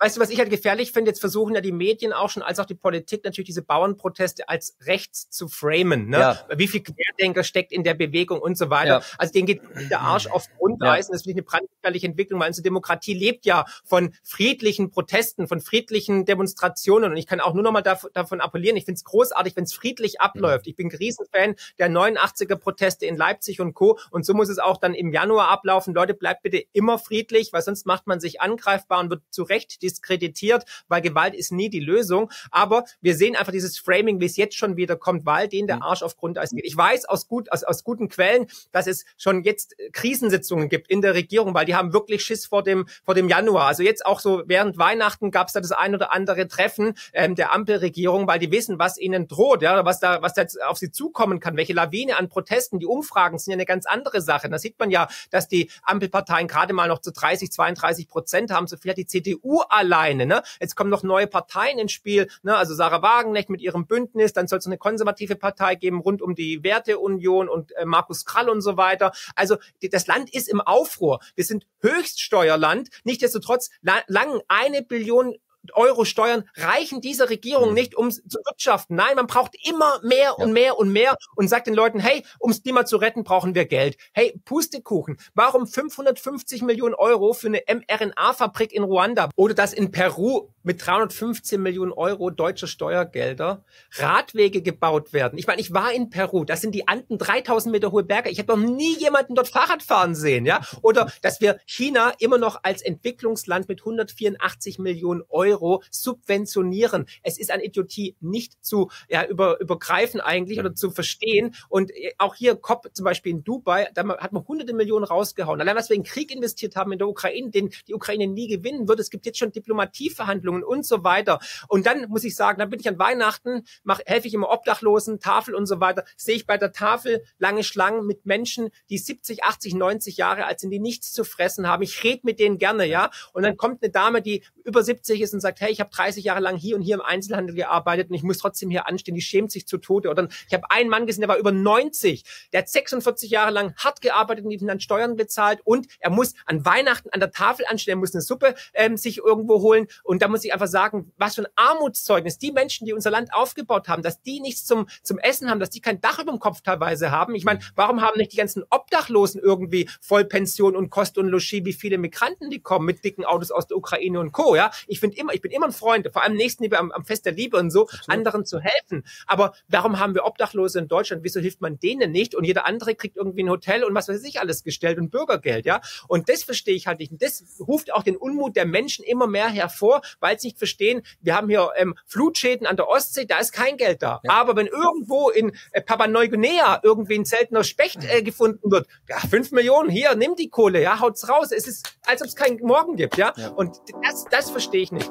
Weißt 0.00 0.16
du, 0.16 0.20
was 0.20 0.30
ich 0.30 0.38
halt 0.38 0.50
gefährlich 0.50 0.92
finde? 0.92 1.10
Jetzt 1.10 1.20
versuchen 1.20 1.54
ja 1.54 1.60
die 1.60 1.72
Medien 1.72 2.12
auch 2.12 2.30
schon, 2.30 2.42
als 2.42 2.60
auch 2.60 2.66
die 2.66 2.76
Politik 2.76 3.24
natürlich 3.24 3.46
diese 3.46 3.62
Bauernproteste 3.62 4.48
als 4.48 4.76
rechts 4.82 5.28
zu 5.28 5.48
framen. 5.48 6.08
Ne? 6.08 6.18
Ja. 6.18 6.44
Wie 6.56 6.68
viel 6.68 6.82
Querdenker 6.82 7.42
steckt 7.42 7.72
in 7.72 7.82
der 7.82 7.94
Bewegung 7.94 8.40
und 8.40 8.56
so 8.56 8.70
weiter. 8.70 9.00
Ja. 9.00 9.02
Also 9.18 9.32
denen 9.32 9.46
geht 9.46 9.62
der 9.90 10.00
Arsch 10.00 10.28
auf 10.28 10.44
Grundeisen. 10.56 11.10
Ja. 11.10 11.16
Das 11.16 11.22
finde 11.22 11.30
ich 11.30 11.36
eine 11.36 11.42
brandgefährliche 11.42 12.06
Entwicklung, 12.06 12.40
weil 12.40 12.48
unsere 12.48 12.62
Demokratie 12.62 13.14
lebt 13.14 13.44
ja 13.44 13.64
von 13.84 14.14
friedlichen 14.22 14.90
Protesten, 14.90 15.48
von 15.48 15.60
friedlichen 15.60 16.24
Demonstrationen. 16.24 17.10
Und 17.10 17.16
ich 17.16 17.26
kann 17.26 17.40
auch 17.40 17.54
nur 17.54 17.64
noch 17.64 17.72
mal 17.72 17.82
dav 17.82 18.06
davon 18.14 18.40
appellieren. 18.40 18.76
Ich 18.76 18.84
finde 18.84 18.98
es 18.98 19.04
großartig, 19.04 19.56
wenn 19.56 19.64
es 19.64 19.74
friedlich 19.74 20.20
abläuft. 20.20 20.66
Mhm. 20.66 20.70
Ich 20.70 20.76
bin 20.76 20.90
Riesenfan 20.90 21.56
der 21.78 21.90
89er 21.90 22.56
Proteste 22.56 23.06
in 23.06 23.16
Leipzig 23.16 23.60
und 23.60 23.74
Co. 23.74 23.98
Und 24.12 24.24
so 24.24 24.32
muss 24.32 24.48
es 24.48 24.60
auch 24.60 24.76
dann 24.76 24.94
im 24.94 25.12
Januar 25.12 25.48
ablaufen. 25.48 25.92
Leute, 25.92 26.14
bleibt 26.14 26.42
bitte 26.42 26.62
immer 26.72 27.00
friedlich, 27.00 27.52
weil 27.52 27.62
sonst 27.62 27.84
macht 27.84 28.06
man 28.06 28.20
sich 28.20 28.40
angreifbar 28.40 29.00
und 29.00 29.10
wird 29.10 29.22
zu 29.30 29.42
Recht 29.42 29.82
diskreditiert, 29.88 30.64
weil 30.88 31.02
Gewalt 31.02 31.34
ist 31.34 31.52
nie 31.52 31.70
die 31.70 31.80
Lösung. 31.80 32.30
Aber 32.50 32.84
wir 33.00 33.14
sehen 33.14 33.36
einfach 33.36 33.52
dieses 33.52 33.78
Framing, 33.78 34.20
wie 34.20 34.26
es 34.26 34.36
jetzt 34.36 34.56
schon 34.56 34.76
wieder 34.76 34.96
kommt, 34.96 35.26
weil 35.26 35.48
denen 35.48 35.66
der 35.66 35.76
mhm. 35.76 35.82
Arsch 35.82 36.02
auf 36.02 36.16
Grundeis 36.16 36.50
geht. 36.50 36.64
Ich 36.64 36.76
weiß 36.76 37.06
aus, 37.06 37.28
gut, 37.28 37.50
aus, 37.52 37.64
aus 37.64 37.84
guten 37.84 38.08
Quellen, 38.08 38.46
dass 38.72 38.86
es 38.86 39.04
schon 39.16 39.42
jetzt 39.42 39.74
Krisensitzungen 39.92 40.68
gibt 40.68 40.90
in 40.90 41.02
der 41.02 41.14
Regierung, 41.14 41.54
weil 41.54 41.66
die 41.66 41.74
haben 41.74 41.92
wirklich 41.92 42.22
Schiss 42.22 42.46
vor 42.46 42.62
dem, 42.62 42.86
vor 43.04 43.14
dem 43.14 43.28
Januar. 43.28 43.66
Also 43.66 43.82
jetzt 43.82 44.04
auch 44.06 44.20
so 44.20 44.42
während 44.46 44.78
Weihnachten 44.78 45.30
gab 45.30 45.48
es 45.48 45.52
da 45.54 45.60
das 45.60 45.72
ein 45.72 45.94
oder 45.94 46.12
andere 46.12 46.48
Treffen 46.48 46.94
ähm, 47.12 47.34
der 47.34 47.52
Ampelregierung, 47.52 48.26
weil 48.26 48.38
die 48.38 48.50
wissen, 48.50 48.78
was 48.78 48.98
ihnen 48.98 49.28
droht, 49.28 49.62
ja, 49.62 49.84
was 49.84 50.00
da, 50.00 50.22
was 50.22 50.34
da 50.34 50.44
auf 50.66 50.78
sie 50.78 50.90
zukommen 50.90 51.40
kann, 51.40 51.56
welche 51.56 51.72
Lawine 51.72 52.16
an 52.16 52.28
Protesten. 52.28 52.78
Die 52.78 52.86
Umfragen 52.86 53.38
sind 53.38 53.52
ja 53.52 53.56
eine 53.56 53.66
ganz 53.66 53.86
andere 53.86 54.20
Sache. 54.20 54.48
Da 54.48 54.58
sieht 54.58 54.78
man 54.78 54.90
ja, 54.90 55.08
dass 55.30 55.48
die 55.48 55.70
Ampelparteien 55.82 56.48
gerade 56.48 56.72
mal 56.72 56.88
noch 56.88 57.00
zu 57.00 57.12
30, 57.12 57.50
32 57.52 58.08
Prozent 58.08 58.50
haben. 58.50 58.66
So 58.66 58.76
viel 58.76 58.90
hat 58.90 58.98
die 58.98 59.06
CDU 59.06 59.60
alleine. 59.78 60.26
Ne? 60.26 60.42
Jetzt 60.60 60.76
kommen 60.76 60.90
noch 60.90 61.02
neue 61.02 61.26
Parteien 61.26 61.78
ins 61.78 61.92
Spiel. 61.92 62.28
Ne? 62.42 62.56
Also 62.56 62.74
Sarah 62.74 63.02
Wagenknecht 63.02 63.50
mit 63.50 63.60
ihrem 63.60 63.86
Bündnis. 63.86 64.32
Dann 64.32 64.46
soll 64.46 64.58
es 64.58 64.66
eine 64.66 64.78
konservative 64.78 65.36
Partei 65.36 65.74
geben 65.74 66.00
rund 66.00 66.22
um 66.22 66.34
die 66.34 66.62
Werteunion 66.62 67.48
und 67.48 67.72
äh, 67.76 67.84
Markus 67.84 68.24
Krall 68.24 68.48
und 68.48 68.60
so 68.60 68.76
weiter. 68.76 69.12
Also 69.34 69.56
die, 69.82 69.88
das 69.88 70.06
Land 70.06 70.32
ist 70.34 70.48
im 70.48 70.60
Aufruhr. 70.60 71.20
Wir 71.34 71.44
sind 71.44 71.66
Höchststeuerland. 71.80 72.88
Nichtsdestotrotz 73.04 73.70
la 73.80 74.02
lang 74.06 74.40
eine 74.48 74.82
Billion 74.82 75.34
Euro 75.74 76.04
Steuern 76.04 76.44
reichen 76.56 77.00
dieser 77.00 77.30
Regierung 77.30 77.68
hm. 77.68 77.74
nicht, 77.74 77.94
um 77.94 78.10
zu 78.10 78.38
wirtschaften. 78.44 78.96
Nein, 78.96 79.16
man 79.16 79.26
braucht 79.26 79.56
immer 79.68 80.00
mehr 80.02 80.38
und 80.38 80.52
mehr 80.52 80.78
und 80.78 80.90
mehr 80.90 81.16
und 81.36 81.48
sagt 81.48 81.66
den 81.66 81.74
Leuten, 81.74 82.00
hey, 82.00 82.24
ums 82.40 82.62
Klima 82.62 82.84
zu 82.84 82.96
retten, 82.96 83.24
brauchen 83.24 83.54
wir 83.54 83.66
Geld. 83.66 83.96
Hey, 84.12 84.38
Pustekuchen, 84.44 85.18
warum 85.34 85.66
550 85.66 86.62
Millionen 86.62 86.94
Euro 86.94 87.32
für 87.32 87.48
eine 87.48 87.62
mRNA-Fabrik 87.66 88.72
in 88.72 88.82
Ruanda 88.82 89.30
oder 89.36 89.54
das 89.54 89.72
in 89.72 89.90
Peru 89.90 90.48
mit 90.62 90.86
315 90.86 91.60
Millionen 91.60 91.92
Euro 91.92 92.30
deutsche 92.30 92.66
Steuergelder 92.66 93.64
Radwege 93.92 94.62
gebaut 94.62 95.12
werden. 95.12 95.38
Ich 95.38 95.46
meine, 95.46 95.60
ich 95.60 95.72
war 95.72 95.92
in 95.92 96.10
Peru, 96.10 96.44
das 96.44 96.60
sind 96.60 96.74
die 96.74 96.86
Anden 96.86 97.18
3000 97.18 97.72
Meter 97.72 97.90
hohe 97.90 98.04
Berge. 98.04 98.28
Ich 98.28 98.38
habe 98.38 98.52
noch 98.52 98.68
nie 98.68 98.96
jemanden 98.98 99.34
dort 99.34 99.48
Fahrrad 99.48 99.82
fahren 99.82 100.14
sehen, 100.14 100.44
ja? 100.44 100.60
Oder 100.82 101.10
dass 101.22 101.40
wir 101.40 101.58
China 101.64 102.12
immer 102.18 102.38
noch 102.38 102.60
als 102.62 102.82
Entwicklungsland 102.82 103.68
mit 103.68 103.80
184 103.80 104.78
Millionen 104.78 105.22
Euro 105.30 105.57
subventionieren. 105.90 107.06
Es 107.22 107.38
ist 107.38 107.50
an 107.50 107.60
Idiotie 107.60 108.16
nicht 108.20 108.64
zu 108.64 108.90
ja, 109.08 109.24
über, 109.24 109.60
übergreifen 109.60 110.20
eigentlich 110.20 110.58
oder 110.58 110.74
zu 110.74 110.90
verstehen. 110.90 111.54
Und 111.68 111.90
äh, 111.90 112.12
auch 112.18 112.34
hier 112.34 112.56
COP 112.56 112.88
zum 112.92 113.04
Beispiel 113.04 113.32
in 113.32 113.44
Dubai, 113.44 113.90
da 113.94 114.06
hat 114.18 114.32
man 114.32 114.46
hunderte 114.46 114.74
Millionen 114.74 115.04
rausgehauen. 115.04 115.60
Allein 115.60 115.76
was 115.76 115.88
wir 115.88 115.96
in 115.96 116.02
Krieg 116.02 116.30
investiert 116.30 116.76
haben 116.76 116.92
in 116.92 116.98
der 116.98 117.08
Ukraine, 117.08 117.50
den 117.50 117.70
die 117.86 117.94
Ukraine 117.94 118.26
nie 118.26 118.48
gewinnen 118.48 118.88
wird. 118.88 119.00
Es 119.00 119.10
gibt 119.10 119.26
jetzt 119.26 119.38
schon 119.38 119.52
Diplomatieverhandlungen 119.52 120.62
und 120.62 120.86
so 120.86 121.04
weiter. 121.04 121.38
Und 121.68 121.86
dann 121.86 122.08
muss 122.08 122.24
ich 122.24 122.36
sagen, 122.36 122.58
dann 122.58 122.70
bin 122.70 122.80
ich 122.80 122.88
an 122.88 122.98
Weihnachten, 122.98 123.64
mach, 123.82 124.00
helfe 124.06 124.28
ich 124.28 124.34
immer 124.34 124.50
Obdachlosen, 124.50 125.20
Tafel 125.20 125.54
und 125.54 125.66
so 125.66 125.80
weiter, 125.80 126.04
sehe 126.16 126.36
ich 126.36 126.46
bei 126.46 126.58
der 126.58 126.72
Tafel 126.72 127.22
lange 127.38 127.64
Schlangen 127.64 128.06
mit 128.06 128.26
Menschen, 128.26 128.70
die 128.90 128.98
70, 128.98 129.44
80, 129.44 129.74
90 129.74 130.16
Jahre 130.16 130.46
alt 130.46 130.60
sind, 130.60 130.70
die 130.70 130.80
nichts 130.80 131.12
zu 131.12 131.24
fressen 131.24 131.66
haben. 131.66 131.82
Ich 131.82 132.02
rede 132.04 132.20
mit 132.24 132.38
denen 132.38 132.58
gerne, 132.58 132.86
ja. 132.86 133.10
Und 133.32 133.42
dann 133.42 133.56
kommt 133.56 133.82
eine 133.82 133.90
Dame, 133.90 134.22
die 134.22 134.44
über 134.64 134.82
70 134.82 135.20
ist 135.20 135.34
und 135.34 135.40
sagt, 135.40 135.47
hey, 135.58 135.70
ich 135.70 135.80
habe 135.80 135.90
30 135.90 136.24
Jahre 136.24 136.40
lang 136.40 136.56
hier 136.56 136.76
und 136.76 136.82
hier 136.82 136.94
im 136.94 137.00
Einzelhandel 137.00 137.54
gearbeitet 137.54 138.10
und 138.10 138.14
ich 138.14 138.22
muss 138.22 138.38
trotzdem 138.38 138.70
hier 138.70 138.86
anstehen, 138.86 139.14
die 139.14 139.20
schämt 139.20 139.50
sich 139.50 139.66
zu 139.66 139.78
Tode. 139.78 140.10
Oder 140.10 140.28
ich 140.46 140.54
habe 140.54 140.70
einen 140.70 140.90
Mann 140.90 141.06
gesehen, 141.06 141.22
der 141.22 141.28
war 141.28 141.38
über 141.38 141.52
90, 141.52 142.24
der 142.52 142.60
hat 142.60 142.68
46 142.68 143.30
Jahre 143.30 143.50
lang 143.50 143.74
hart 143.76 144.00
gearbeitet 144.00 144.44
und 144.44 144.66
dann 144.66 144.80
Steuern 144.80 145.16
bezahlt 145.16 145.60
und 145.64 145.86
er 146.00 146.10
muss 146.10 146.34
an 146.46 146.64
Weihnachten 146.64 147.10
an 147.10 147.20
der 147.20 147.30
Tafel 147.30 147.64
anstehen, 147.68 147.92
er 147.92 147.96
muss 147.96 148.14
eine 148.14 148.22
Suppe 148.22 148.54
ähm, 148.74 148.96
sich 148.96 149.18
irgendwo 149.18 149.60
holen 149.60 149.86
und 150.02 150.22
da 150.22 150.28
muss 150.28 150.44
ich 150.44 150.52
einfach 150.52 150.66
sagen, 150.66 151.12
was 151.16 151.36
für 151.36 151.42
ein 151.42 151.48
Armutszeugnis 151.56 152.38
die 152.38 152.52
Menschen, 152.52 152.86
die 152.86 152.92
unser 152.92 153.10
Land 153.10 153.32
aufgebaut 153.32 153.88
haben, 153.88 154.02
dass 154.02 154.22
die 154.22 154.40
nichts 154.40 154.64
zum, 154.64 154.88
zum 155.02 155.18
Essen 155.18 155.50
haben, 155.50 155.60
dass 155.60 155.70
die 155.70 155.80
kein 155.80 156.00
Dach 156.00 156.18
über 156.18 156.32
dem 156.32 156.40
Kopf 156.40 156.60
teilweise 156.60 157.10
haben. 157.10 157.34
Ich 157.34 157.44
meine, 157.44 157.60
warum 157.74 158.00
haben 158.00 158.18
nicht 158.18 158.32
die 158.32 158.36
ganzen 158.36 158.64
Obdachlosen 158.70 159.40
irgendwie 159.40 159.88
Vollpension 160.00 160.76
und 160.76 160.90
Kost 160.90 161.18
und 161.18 161.28
Logis, 161.28 161.64
wie 161.64 161.72
viele 161.72 161.98
Migranten, 161.98 162.50
die 162.50 162.60
kommen 162.60 162.84
mit 162.84 163.04
dicken 163.04 163.24
Autos 163.24 163.50
aus 163.50 163.66
der 163.66 163.76
Ukraine 163.76 164.20
und 164.20 164.32
Co. 164.32 164.56
Ja, 164.56 164.70
ich 164.86 165.00
finde 165.00 165.16
immer, 165.16 165.27
ich 165.32 165.40
bin 165.40 165.52
immer 165.52 165.66
ein 165.66 165.72
Freund, 165.72 166.08
vor 166.12 166.22
allem 166.22 166.34
Nächstenliebe 166.34 166.78
am, 166.78 166.90
am 166.90 167.04
Fest 167.04 167.24
der 167.26 167.32
Liebe 167.32 167.56
und 167.56 167.70
so, 167.70 167.82
Absolut. 167.82 168.08
anderen 168.08 168.44
zu 168.44 168.60
helfen. 168.60 169.04
Aber 169.26 169.54
warum 169.68 169.98
haben 169.98 170.14
wir 170.14 170.24
Obdachlose 170.24 170.78
in 170.78 170.88
Deutschland? 170.88 171.22
Wieso 171.24 171.40
hilft 171.40 171.60
man 171.60 171.78
denen 171.78 172.10
nicht? 172.10 172.34
Und 172.34 172.44
jeder 172.44 172.66
andere 172.66 172.94
kriegt 172.94 173.16
irgendwie 173.16 173.44
ein 173.44 173.50
Hotel 173.50 173.84
und 173.84 173.94
was 173.94 174.08
weiß 174.08 174.24
ich 174.24 174.40
alles 174.40 174.64
gestellt 174.64 174.98
und 174.98 175.10
Bürgergeld, 175.10 175.66
ja? 175.66 175.80
Und 176.08 176.28
das 176.28 176.42
verstehe 176.42 176.74
ich 176.74 176.86
halt 176.86 176.98
nicht. 176.98 177.12
Und 177.12 177.22
das 177.22 177.44
ruft 177.60 177.92
auch 177.92 178.02
den 178.02 178.16
Unmut 178.16 178.56
der 178.56 178.66
Menschen 178.66 179.04
immer 179.04 179.26
mehr 179.26 179.48
hervor, 179.48 180.02
weil 180.20 180.38
sie 180.38 180.48
nicht 180.48 180.58
verstehen, 180.58 181.02
wir 181.20 181.36
haben 181.36 181.48
hier 181.48 181.70
ähm, 181.76 181.94
Flutschäden 182.06 182.66
an 182.66 182.76
der 182.76 182.88
Ostsee, 182.88 183.26
da 183.26 183.38
ist 183.38 183.52
kein 183.52 183.76
Geld 183.76 184.02
da. 184.02 184.20
Ja. 184.24 184.32
Aber 184.32 184.56
wenn 184.56 184.66
irgendwo 184.66 185.28
in 185.28 185.52
äh, 185.72 185.82
Papua-Neuguinea 185.82 186.80
irgendwie 186.82 187.18
ein 187.18 187.24
seltener 187.24 187.64
Specht 187.64 187.98
äh, 188.04 188.22
gefunden 188.22 188.70
wird, 188.70 188.88
ja, 189.08 189.18
fünf 189.18 189.52
Millionen, 189.52 189.90
hier, 189.90 190.14
nimm 190.16 190.36
die 190.36 190.48
Kohle, 190.48 190.82
ja, 190.82 191.00
haut's 191.00 191.28
raus. 191.28 191.52
Es 191.52 191.66
ist, 191.66 191.98
als 192.06 192.22
ob 192.22 192.28
es 192.28 192.36
keinen 192.36 192.58
Morgen 192.60 192.96
gibt, 192.96 193.16
ja. 193.16 193.32
ja. 193.36 193.48
Und 193.50 193.76
das, 194.02 194.24
das 194.30 194.50
verstehe 194.50 194.82
ich 194.82 194.92
nicht. 194.92 195.10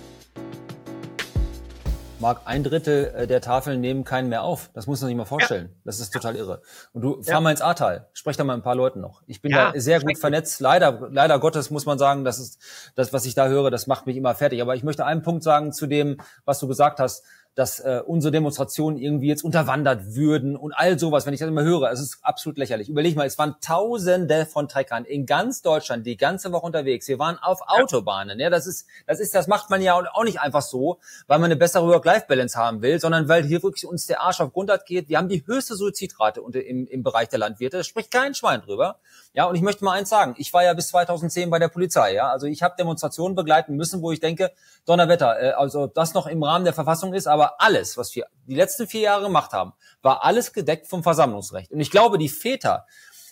Marc, 2.21 2.41
ein 2.45 2.63
Drittel 2.63 3.13
äh, 3.15 3.27
der 3.27 3.41
Tafeln 3.41 3.81
nehmen 3.81 4.03
keinen 4.03 4.29
mehr 4.29 4.43
auf. 4.43 4.69
Das 4.73 4.85
muss 4.85 5.01
man 5.01 5.07
sich 5.07 5.17
mal 5.17 5.25
vorstellen. 5.25 5.69
Ja. 5.71 5.81
Das 5.85 5.99
ist 5.99 6.13
total 6.13 6.35
irre. 6.35 6.61
Und 6.93 7.01
du 7.01 7.21
fahr 7.23 7.33
ja. 7.33 7.41
mal 7.41 7.51
ins 7.51 7.61
Ahrtal, 7.61 8.07
sprech 8.13 8.37
da 8.37 8.43
mal 8.43 8.53
ein 8.53 8.61
paar 8.61 8.75
Leuten 8.75 9.01
noch. 9.01 9.23
Ich 9.25 9.41
bin 9.41 9.51
ja, 9.51 9.71
da 9.71 9.79
sehr 9.79 9.99
gut 9.99 10.17
vernetzt. 10.19 10.61
Leider, 10.61 11.09
leider 11.11 11.39
Gottes 11.39 11.71
muss 11.71 11.85
man 11.85 11.97
sagen, 11.97 12.23
das 12.23 12.39
ist 12.39 12.61
das, 12.95 13.11
was 13.11 13.25
ich 13.25 13.33
da 13.33 13.47
höre, 13.47 13.71
das 13.71 13.87
macht 13.87 14.05
mich 14.05 14.15
immer 14.15 14.35
fertig. 14.35 14.61
Aber 14.61 14.75
ich 14.75 14.83
möchte 14.83 15.03
einen 15.03 15.23
Punkt 15.23 15.43
sagen 15.43 15.73
zu 15.73 15.87
dem, 15.87 16.17
was 16.45 16.59
du 16.59 16.67
gesagt 16.67 16.99
hast 16.99 17.23
dass 17.55 17.79
äh, 17.79 18.01
unsere 18.05 18.31
Demonstrationen 18.31 18.97
irgendwie 18.97 19.27
jetzt 19.27 19.43
unterwandert 19.43 20.15
würden 20.15 20.55
und 20.55 20.71
all 20.73 20.97
sowas. 20.97 21.25
Wenn 21.25 21.33
ich 21.33 21.39
das 21.41 21.49
immer 21.49 21.63
höre, 21.63 21.91
es 21.91 21.99
ist 21.99 22.19
absolut 22.21 22.57
lächerlich. 22.57 22.87
Überleg 22.87 23.15
mal, 23.15 23.27
es 23.27 23.37
waren 23.37 23.55
Tausende 23.61 24.45
von 24.45 24.69
Treckern 24.69 25.03
in 25.03 25.25
ganz 25.25 25.61
Deutschland 25.61 26.05
die 26.05 26.15
ganze 26.15 26.51
Woche 26.53 26.65
unterwegs. 26.65 27.07
Wir 27.09 27.19
waren 27.19 27.37
auf 27.37 27.59
Autobahnen. 27.67 28.39
Ja, 28.39 28.49
das 28.49 28.67
ist, 28.67 28.87
das 29.05 29.19
ist, 29.19 29.35
das 29.35 29.47
macht 29.47 29.69
man 29.69 29.81
ja 29.81 29.95
auch 29.95 30.23
nicht 30.23 30.39
einfach 30.39 30.61
so, 30.61 30.99
weil 31.27 31.39
man 31.39 31.45
eine 31.45 31.57
bessere 31.57 31.85
Work-Life-Balance 31.87 32.57
haben 32.57 32.81
will, 32.81 32.99
sondern 32.99 33.27
weil 33.27 33.43
hier 33.43 33.61
wirklich 33.63 33.85
uns 33.85 34.07
der 34.07 34.21
Arsch 34.21 34.39
auf 34.39 34.53
Grundart 34.53 34.85
geht. 34.85 35.09
Wir 35.09 35.17
haben 35.17 35.27
die 35.27 35.45
höchste 35.45 35.75
Suizidrate 35.75 36.41
unter, 36.41 36.63
im, 36.63 36.87
im 36.87 37.03
Bereich 37.03 37.27
der 37.27 37.39
Landwirte. 37.39 37.77
Da 37.77 37.83
spricht 37.83 38.11
kein 38.11 38.33
Schwein 38.33 38.61
drüber. 38.61 38.99
Ja, 39.33 39.45
und 39.45 39.55
ich 39.55 39.61
möchte 39.61 39.85
mal 39.85 39.93
eins 39.93 40.09
sagen. 40.09 40.35
Ich 40.37 40.51
war 40.51 40.63
ja 40.63 40.73
bis 40.73 40.89
2010 40.89 41.49
bei 41.49 41.57
der 41.57 41.69
Polizei. 41.69 42.13
Ja, 42.13 42.29
also 42.29 42.47
ich 42.47 42.63
habe 42.63 42.75
Demonstrationen 42.77 43.35
begleiten 43.35 43.75
müssen, 43.75 44.01
wo 44.01 44.11
ich 44.11 44.19
denke, 44.19 44.51
Donnerwetter, 44.85 45.41
äh, 45.41 45.51
also 45.51 45.87
das 45.87 46.13
noch 46.13 46.27
im 46.27 46.43
Rahmen 46.43 46.65
der 46.65 46.73
Verfassung 46.73 47.13
ist, 47.13 47.27
aber 47.27 47.61
alles, 47.61 47.97
was 47.97 48.13
wir 48.15 48.25
die 48.47 48.55
letzten 48.55 48.87
vier 48.87 49.01
Jahre 49.01 49.23
gemacht 49.23 49.53
haben, 49.53 49.73
war 50.01 50.25
alles 50.25 50.51
gedeckt 50.51 50.87
vom 50.87 51.01
Versammlungsrecht. 51.01 51.71
Und 51.71 51.79
ich 51.79 51.91
glaube, 51.91 52.17
die 52.17 52.29
Väter 52.29 52.85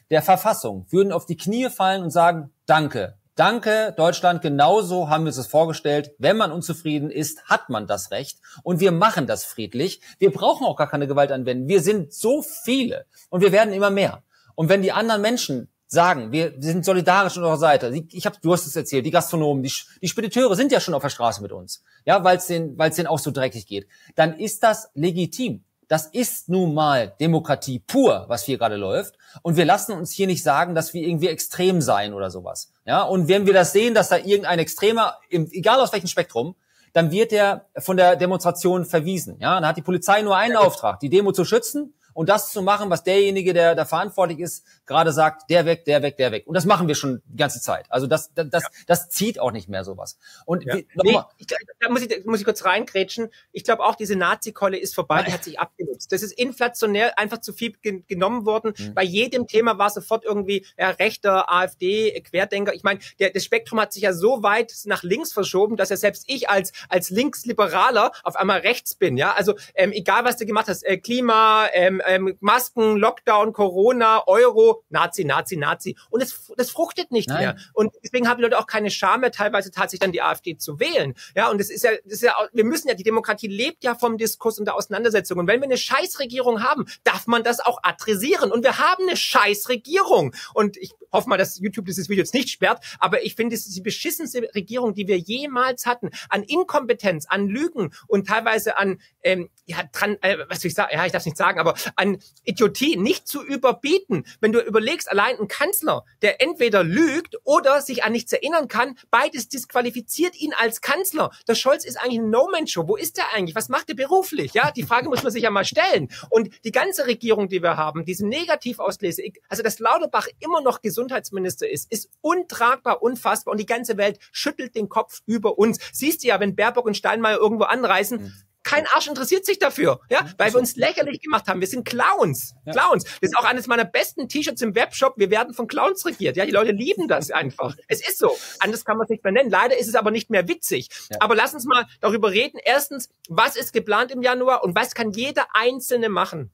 der 0.09 0.21
Verfassung 0.21 0.85
würden 0.89 1.11
auf 1.11 1.25
die 1.25 1.37
Knie 1.37 1.69
fallen 1.69 2.03
und 2.03 2.11
sagen, 2.11 2.51
danke, 2.65 3.19
Danke, 3.39 3.93
Deutschland, 3.95 4.41
genauso 4.41 5.07
haben 5.07 5.23
wir 5.23 5.33
uns 5.33 5.47
vorgestellt. 5.47 6.11
Wenn 6.17 6.35
man 6.35 6.51
unzufrieden 6.51 7.09
ist, 7.09 7.45
hat 7.45 7.69
man 7.69 7.87
das 7.87 8.11
Recht. 8.11 8.37
Und 8.63 8.81
wir 8.81 8.91
machen 8.91 9.27
das 9.27 9.45
friedlich. 9.45 10.01
Wir 10.17 10.33
brauchen 10.33 10.67
auch 10.67 10.75
gar 10.75 10.89
keine 10.89 11.07
Gewalt 11.07 11.31
anwenden. 11.31 11.69
Wir 11.69 11.81
sind 11.81 12.13
so 12.13 12.41
viele 12.41 13.05
und 13.29 13.39
wir 13.39 13.53
werden 13.53 13.73
immer 13.73 13.91
mehr. 13.91 14.23
Und 14.55 14.67
wenn 14.67 14.81
die 14.81 14.91
anderen 14.91 15.21
Menschen 15.21 15.69
sagen, 15.89 16.31
wir 16.31 16.53
sind 16.59 16.85
solidarisch 16.85 17.37
an 17.37 17.43
eurer 17.43 17.57
Seite. 17.57 17.91
Ich 18.11 18.25
hab, 18.25 18.39
du 18.41 18.53
hast 18.53 18.65
es 18.67 18.75
erzählt, 18.75 19.05
die 19.05 19.11
Gastronomen, 19.11 19.63
die, 19.63 19.73
die 20.01 20.07
Spediteure 20.07 20.55
sind 20.55 20.71
ja 20.71 20.79
schon 20.79 20.93
auf 20.93 21.01
der 21.01 21.09
Straße 21.09 21.41
mit 21.41 21.51
uns, 21.51 21.83
ja, 22.05 22.23
weil 22.23 22.37
es 22.37 22.45
denen, 22.45 22.77
weil 22.77 22.91
es 22.91 22.95
denen 22.95 23.07
auch 23.07 23.19
so 23.19 23.31
dreckig 23.31 23.65
geht. 23.65 23.87
Dann 24.15 24.37
ist 24.37 24.63
das 24.63 24.91
legitim. 24.93 25.63
Das 25.87 26.05
ist 26.05 26.49
nun 26.49 26.75
mal 26.75 27.15
Demokratie 27.19 27.79
pur, 27.79 28.25
was 28.27 28.43
hier 28.43 28.59
gerade 28.59 28.75
läuft. 28.75 29.15
Und 29.41 29.57
wir 29.57 29.65
lassen 29.65 29.93
uns 29.93 30.11
hier 30.11 30.27
nicht 30.27 30.43
sagen, 30.43 30.75
dass 30.75 30.93
wir 30.93 31.01
irgendwie 31.01 31.29
extrem 31.29 31.81
seien 31.81 32.13
oder 32.13 32.29
sowas. 32.29 32.71
Ja, 32.85 33.01
und 33.01 33.27
wenn 33.27 33.47
wir 33.47 33.53
das 33.53 33.71
sehen, 33.71 33.95
dass 33.95 34.09
da 34.09 34.17
irgendein 34.17 34.59
Extremer, 34.59 35.17
egal 35.31 35.79
aus 35.79 35.91
welchem 35.91 36.07
Spektrum, 36.07 36.55
dann 36.93 37.09
wird 37.09 37.33
er 37.33 37.65
von 37.79 37.97
der 37.97 38.15
Demonstration 38.15 38.85
verwiesen. 38.85 39.37
Ja, 39.39 39.55
dann 39.55 39.67
hat 39.67 39.77
die 39.77 39.81
Polizei 39.81 40.21
nur 40.21 40.37
einen 40.37 40.55
Auftrag, 40.55 40.99
die 40.99 41.09
Demo 41.09 41.31
zu 41.31 41.43
schützen 41.43 41.95
und 42.13 42.29
das 42.29 42.51
zu 42.51 42.61
machen, 42.61 42.89
was 42.89 43.03
derjenige, 43.03 43.53
der 43.53 43.75
da 43.75 43.85
verantwortlich 43.85 44.39
ist, 44.39 44.65
gerade 44.89 45.13
sagt, 45.13 45.49
der 45.51 45.65
weg, 45.65 45.85
der 45.85 46.01
weg, 46.01 46.17
der 46.17 46.31
weg. 46.31 46.47
Und 46.47 46.55
das 46.55 46.65
machen 46.65 46.87
wir 46.87 46.95
schon 46.95 47.21
die 47.27 47.37
ganze 47.37 47.61
Zeit. 47.61 47.85
Also 47.89 48.07
das, 48.07 48.33
das, 48.33 48.49
das, 48.49 48.63
ja. 48.63 48.69
das 48.87 49.09
zieht 49.09 49.39
auch 49.39 49.51
nicht 49.51 49.69
mehr 49.69 49.83
sowas. 49.83 50.17
Und 50.45 50.65
ja. 50.65 50.77
wie, 50.77 50.87
nee, 51.03 51.19
ich, 51.37 51.45
da 51.79 51.89
muss 51.89 52.01
ich, 52.01 52.25
muss 52.25 52.39
ich 52.39 52.45
kurz 52.45 52.65
reingrätschen. 52.65 53.29
Ich 53.51 53.63
glaube 53.63 53.83
auch, 53.83 53.95
diese 53.95 54.15
Nazi-Kolle 54.15 54.77
ist 54.77 54.95
vorbei, 54.95 55.21
die 55.23 55.31
hat 55.31 55.43
sich 55.43 55.59
abgenutzt. 55.59 56.11
Das 56.11 56.23
ist 56.23 56.31
inflationär 56.31 57.19
einfach 57.19 57.39
zu 57.39 57.53
viel 57.53 57.73
gen 57.81 58.03
genommen 58.07 58.45
worden. 58.45 58.73
Mhm. 58.77 58.95
Bei 58.95 59.03
jedem 59.03 59.45
Thema 59.45 59.77
war 59.77 59.91
sofort 59.91 60.25
irgendwie 60.25 60.65
ja, 60.75 60.89
rechter, 60.89 61.51
AfD, 61.51 62.19
Querdenker. 62.21 62.73
Ich 62.73 62.83
meine, 62.83 62.99
der, 63.19 63.29
das 63.29 63.43
Spektrum 63.43 63.79
hat 63.79 63.93
sich 63.93 64.01
ja 64.01 64.13
so 64.13 64.41
weit 64.41 64.73
nach 64.85 65.03
links 65.03 65.31
verschoben, 65.31 65.77
dass 65.77 65.89
ja 65.89 65.97
selbst 65.97 66.23
ich 66.27 66.49
als, 66.49 66.73
als 66.89 67.11
Linksliberaler 67.11 68.11
auf 68.23 68.35
einmal 68.35 68.61
rechts 68.61 68.95
bin. 68.95 69.17
Ja, 69.17 69.33
also 69.33 69.53
ähm, 69.75 69.91
egal 69.91 70.25
was 70.25 70.37
du 70.37 70.47
gemacht 70.47 70.67
hast, 70.67 70.81
äh, 70.81 70.97
Klima, 70.97 71.67
ähm, 71.73 72.01
ähm, 72.07 72.35
Masken, 72.39 72.97
Lockdown, 72.97 73.53
Corona, 73.53 74.23
Euro, 74.25 74.78
Nazi, 74.89 75.23
Nazi, 75.23 75.57
Nazi. 75.57 75.97
Und 76.09 76.21
es, 76.21 76.51
das 76.57 76.71
fruchtet 76.71 77.11
nicht 77.11 77.29
Nein. 77.29 77.39
mehr. 77.39 77.57
Und 77.73 77.93
deswegen 78.03 78.27
haben 78.27 78.37
die 78.37 78.43
Leute 78.43 78.59
auch 78.59 78.67
keine 78.67 78.91
Scham 78.91 79.21
mehr, 79.21 79.31
teilweise 79.31 79.71
tatsächlich 79.71 79.99
dann 79.99 80.11
die 80.11 80.21
AfD 80.21 80.57
zu 80.57 80.79
wählen. 80.79 81.13
Ja, 81.35 81.49
und 81.49 81.59
das 81.59 81.69
ist 81.69 81.83
ja, 81.83 81.91
das 82.03 82.13
ist 82.13 82.23
ja, 82.23 82.35
wir 82.53 82.65
müssen 82.65 82.87
ja, 82.87 82.93
die 82.93 83.03
Demokratie 83.03 83.47
lebt 83.47 83.83
ja 83.83 83.95
vom 83.95 84.17
Diskurs 84.17 84.59
und 84.59 84.65
der 84.65 84.75
Auseinandersetzung. 84.75 85.39
Und 85.39 85.47
wenn 85.47 85.59
wir 85.59 85.65
eine 85.65 85.77
Scheißregierung 85.77 86.63
haben, 86.63 86.85
darf 87.03 87.27
man 87.27 87.43
das 87.43 87.59
auch 87.59 87.79
adressieren. 87.83 88.51
Und 88.51 88.63
wir 88.63 88.77
haben 88.77 89.03
eine 89.07 89.17
Scheißregierung. 89.17 90.35
Und 90.53 90.77
ich 90.77 90.93
hoffe 91.11 91.29
mal, 91.29 91.37
dass 91.37 91.59
YouTube 91.59 91.85
dieses 91.85 92.09
Video 92.09 92.23
jetzt 92.23 92.33
nicht 92.33 92.49
sperrt, 92.49 92.83
aber 92.99 93.23
ich 93.23 93.35
finde, 93.35 93.55
es 93.55 93.65
ist 93.67 93.75
die 93.75 93.81
beschissenste 93.81 94.49
Regierung, 94.55 94.93
die 94.93 95.07
wir 95.07 95.17
jemals 95.17 95.85
hatten. 95.85 96.09
An 96.29 96.43
Inkompetenz, 96.43 97.25
an 97.27 97.47
Lügen 97.47 97.91
und 98.07 98.27
teilweise 98.27 98.77
an, 98.77 98.99
ähm, 99.23 99.49
ja, 99.65 99.77
dran, 99.91 100.17
äh, 100.21 100.37
was 100.47 100.61
soll 100.61 100.69
ich 100.69 100.75
sagen, 100.75 100.91
ja, 100.93 101.05
ich 101.05 101.11
darf 101.11 101.21
es 101.21 101.25
nicht 101.25 101.37
sagen, 101.37 101.59
aber 101.59 101.75
an 101.95 102.17
Idiotie 102.43 102.97
nicht 102.97 103.27
zu 103.27 103.43
überbieten. 103.43 104.25
Wenn 104.39 104.51
du 104.51 104.59
überlegst, 104.69 105.09
allein 105.09 105.37
ein 105.39 105.47
Kanzler, 105.47 106.05
der 106.21 106.41
entweder 106.41 106.83
lügt 106.83 107.35
oder 107.43 107.81
sich 107.81 108.03
an 108.03 108.11
nichts 108.11 108.31
erinnern 108.31 108.67
kann, 108.67 108.97
beides 109.11 109.49
disqualifiziert 109.49 110.39
ihn 110.39 110.53
als 110.53 110.81
Kanzler. 110.81 111.31
Der 111.47 111.55
Scholz 111.55 111.85
ist 111.85 111.97
eigentlich 111.97 112.19
ein 112.19 112.29
No-Man-Show. 112.29 112.87
Wo 112.87 112.95
ist 112.95 113.17
der 113.17 113.33
eigentlich? 113.33 113.55
Was 113.55 113.69
macht 113.69 113.89
er 113.89 113.95
beruflich? 113.95 114.53
Ja, 114.53 114.71
die 114.71 114.83
Frage 114.83 115.09
muss 115.09 115.23
man 115.23 115.31
sich 115.31 115.43
ja 115.43 115.51
mal 115.51 115.65
stellen. 115.65 116.09
Und 116.29 116.49
die 116.63 116.71
ganze 116.71 117.07
Regierung, 117.07 117.49
die 117.49 117.61
wir 117.61 117.77
haben, 117.77 118.05
diese 118.05 118.27
Negativauslese, 118.27 119.23
also 119.49 119.63
dass 119.63 119.79
Lauterbach 119.79 120.27
immer 120.39 120.61
noch 120.61 120.81
Gesundheitsminister 120.81 121.69
ist, 121.69 121.91
ist 121.91 122.09
untragbar, 122.21 123.01
unfassbar 123.01 123.51
und 123.51 123.59
die 123.59 123.65
ganze 123.65 123.97
Welt 123.97 124.19
schüttelt 124.31 124.75
den 124.75 124.89
Kopf 124.89 125.21
über 125.25 125.57
uns. 125.57 125.79
Siehst 125.91 126.23
du 126.23 126.27
ja, 126.27 126.39
wenn 126.39 126.55
Baerbock 126.55 126.85
und 126.85 126.97
Steinmeier 126.97 127.37
irgendwo 127.37 127.65
anreisen, 127.65 128.21
mhm 128.21 128.33
kein 128.69 128.85
Arsch 128.93 129.07
interessiert 129.07 129.45
sich 129.45 129.57
dafür, 129.57 129.99
ja, 130.09 130.29
weil 130.37 130.53
wir 130.53 130.59
uns 130.59 130.75
lächerlich 130.75 131.21
gemacht 131.21 131.47
haben. 131.47 131.59
Wir 131.59 131.67
sind 131.67 131.85
Clowns. 131.85 132.53
Clowns. 132.69 133.03
Das 133.03 133.31
ist 133.31 133.37
auch 133.37 133.43
eines 133.43 133.65
meiner 133.65 133.85
besten 133.85 134.29
T-Shirts 134.29 134.61
im 134.61 134.75
Webshop. 134.75 135.15
Wir 135.17 135.31
werden 135.31 135.55
von 135.55 135.67
Clowns 135.67 136.05
regiert. 136.05 136.37
Ja, 136.37 136.45
die 136.45 136.51
Leute 136.51 136.71
lieben 136.71 137.07
das 137.07 137.31
einfach. 137.31 137.75
Es 137.87 138.07
ist 138.07 138.19
so. 138.19 138.37
Anders 138.59 138.85
kann 138.85 138.97
man 138.97 139.05
es 139.05 139.09
nicht 139.09 139.23
mehr 139.23 139.33
nennen. 139.33 139.49
Leider 139.49 139.77
ist 139.77 139.87
es 139.87 139.95
aber 139.95 140.11
nicht 140.11 140.29
mehr 140.29 140.47
witzig. 140.47 140.89
Aber 141.19 141.35
lass 141.35 141.53
uns 141.53 141.65
mal 141.65 141.87
darüber 141.99 142.31
reden. 142.31 142.59
Erstens, 142.63 143.09
was 143.27 143.55
ist 143.55 143.73
geplant 143.73 144.11
im 144.11 144.21
Januar 144.21 144.63
und 144.63 144.75
was 144.75 144.93
kann 144.93 145.11
jeder 145.11 145.47
Einzelne 145.53 146.09
machen? 146.09 146.51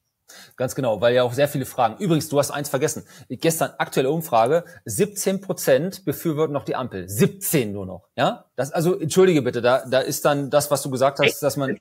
Ganz 0.55 0.75
genau, 0.75 1.01
weil 1.01 1.13
ja 1.13 1.23
auch 1.23 1.33
sehr 1.33 1.47
viele 1.47 1.65
Fragen. 1.65 1.97
Übrigens, 1.97 2.29
du 2.29 2.39
hast 2.39 2.51
eins 2.51 2.69
vergessen. 2.69 3.05
Gestern 3.29 3.71
aktuelle 3.77 4.09
Umfrage, 4.09 4.65
17 4.85 5.41
Prozent 5.41 6.05
befürworten 6.05 6.53
noch 6.53 6.65
die 6.65 6.75
Ampel. 6.75 7.07
17 7.07 7.71
nur 7.71 7.85
noch. 7.85 8.07
Ja? 8.15 8.45
Das, 8.55 8.71
also, 8.71 8.99
entschuldige 8.99 9.41
bitte, 9.41 9.61
da, 9.61 9.85
da 9.85 9.99
ist 9.99 10.25
dann 10.25 10.49
das, 10.49 10.71
was 10.71 10.81
du 10.81 10.89
gesagt 10.89 11.19
hast, 11.19 11.41
dass 11.41 11.57
man. 11.57 11.77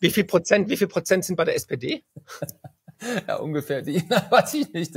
Wie 0.00 0.10
viel 0.10 0.24
Prozent, 0.24 0.68
wie 0.68 0.76
viel 0.76 0.88
Prozent 0.88 1.24
sind 1.24 1.36
bei 1.36 1.44
der 1.44 1.54
SPD? 1.54 2.04
ja, 3.28 3.36
ungefähr. 3.36 3.82
Die, 3.82 4.02
weiß 4.30 4.54
ich 4.54 4.72
nicht. 4.72 4.94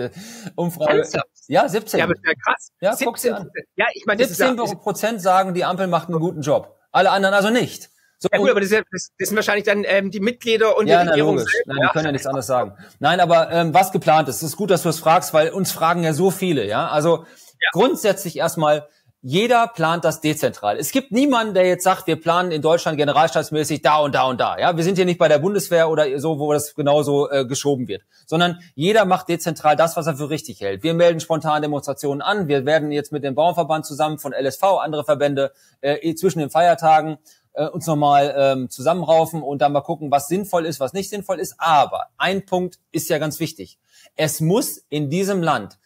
Umfrage. 0.56 1.08
Ja, 1.48 1.68
17. 1.68 2.00
Ja, 2.00 2.06
aber 2.06 2.16
ist 2.16 2.26
ja 2.26 2.34
krass. 2.34 2.72
Ja, 2.80 2.96
17 2.96 3.50
Ja, 3.76 3.86
ich 3.94 4.06
meine, 4.06 4.26
17 4.26 4.56
Prozent 4.80 5.22
sagen, 5.22 5.54
die 5.54 5.66
Ampel 5.66 5.88
macht 5.88 6.10
einen 6.10 6.20
guten 6.20 6.42
Job. 6.42 6.78
Alle 6.92 7.12
anderen 7.12 7.34
also 7.34 7.50
nicht. 7.50 7.90
So, 8.18 8.30
ja 8.32 8.38
gut, 8.38 8.52
aber 8.52 8.62
das, 8.62 8.70
ja, 8.70 8.82
das, 8.92 9.10
das 9.18 9.30
sind 9.30 9.36
wahrscheinlich 9.36 9.66
dann 9.66 9.84
ähm, 9.84 10.12
die 10.12 10.20
Mitglieder 10.20 10.78
und 10.78 10.86
ja, 10.86 11.02
die 11.02 11.10
Regierung 11.10 11.38
na, 11.38 11.44
Nein, 11.66 11.78
ja. 11.78 11.84
wir 11.84 11.90
können 11.90 12.06
ja 12.06 12.12
nichts 12.12 12.28
anderes 12.28 12.46
sagen. 12.46 12.74
Nein, 13.00 13.20
aber 13.20 13.52
ähm, 13.52 13.74
was 13.74 13.92
geplant 13.92 14.30
ist, 14.30 14.44
ist 14.44 14.58
gut, 14.58 14.70
dass 14.70 14.84
du 14.84 14.90
es 14.90 15.00
fragst, 15.00 15.34
weil 15.34 15.50
uns 15.50 15.72
fragen 15.72 16.04
ja 16.04 16.14
so 16.14 16.30
viele. 16.30 16.68
Ja, 16.68 16.88
also 16.90 17.26
ja. 17.26 17.70
grundsätzlich 17.72 18.38
erstmal 18.38 18.88
jeder 19.24 19.68
plant 19.68 20.04
das 20.04 20.20
dezentral. 20.20 20.78
Es 20.78 20.92
gibt 20.92 21.12
niemanden, 21.12 21.54
der 21.54 21.68
jetzt 21.68 21.84
sagt, 21.84 22.08
wir 22.08 22.20
planen 22.20 22.52
in 22.52 22.64
Deutschland 22.64 22.98
generalstaatsmäßig 22.98 23.84
da 23.84 23.98
und 23.98 24.16
da 24.16 24.24
und 24.24 24.42
da. 24.42 24.58
Ja, 24.58 24.76
wir 24.76 24.84
sind 24.84 24.96
hier 24.96 25.06
nicht 25.06 25.20
bei 25.20 25.28
der 25.28 25.38
Bundeswehr 25.38 25.90
oder 25.90 26.20
so, 26.20 26.40
wo 26.40 26.52
das 26.54 26.74
genauso 26.74 27.30
äh, 27.30 27.46
geschoben 27.46 27.88
wird, 27.88 28.02
sondern 28.26 28.60
jeder 28.74 29.06
macht 29.06 29.30
dezentral 29.30 29.76
das, 29.76 29.96
was 29.96 30.08
er 30.08 30.18
für 30.18 30.32
richtig 30.32 30.60
hält. 30.62 30.82
Wir 30.82 30.96
melden 30.96 31.20
spontan 31.20 31.62
Demonstrationen 31.62 32.24
an. 32.24 32.48
Wir 32.48 32.66
werden 32.66 32.92
jetzt 32.92 33.12
mit 33.12 33.24
dem 33.24 33.36
Bauernverband 33.36 33.86
zusammen 33.86 34.18
von 34.18 34.34
LSV, 34.34 34.64
andere 34.82 35.04
Verbände 35.04 35.52
äh, 35.82 36.16
zwischen 36.16 36.40
den 36.40 36.50
Feiertagen 36.50 37.20
äh, 37.54 37.68
uns 37.68 37.86
nochmal 37.86 38.34
ähm, 38.36 38.70
zusammenraufen 38.70 39.44
und 39.44 39.62
dann 39.62 39.72
mal 39.72 39.82
gucken, 39.82 40.10
was 40.10 40.30
sinnvoll 40.30 40.66
ist, 40.66 40.80
was 40.80 40.94
nicht 40.94 41.12
sinnvoll 41.12 41.40
ist. 41.40 41.56
Aber 41.60 42.08
ein 42.18 42.46
Punkt 42.46 42.80
ist 42.92 43.10
ja 43.10 43.20
ganz 43.20 43.40
wichtig. 43.40 43.78
Es 44.16 44.42
muss 44.42 44.78
in 44.90 45.10
diesem 45.10 45.44
Land 45.44 45.78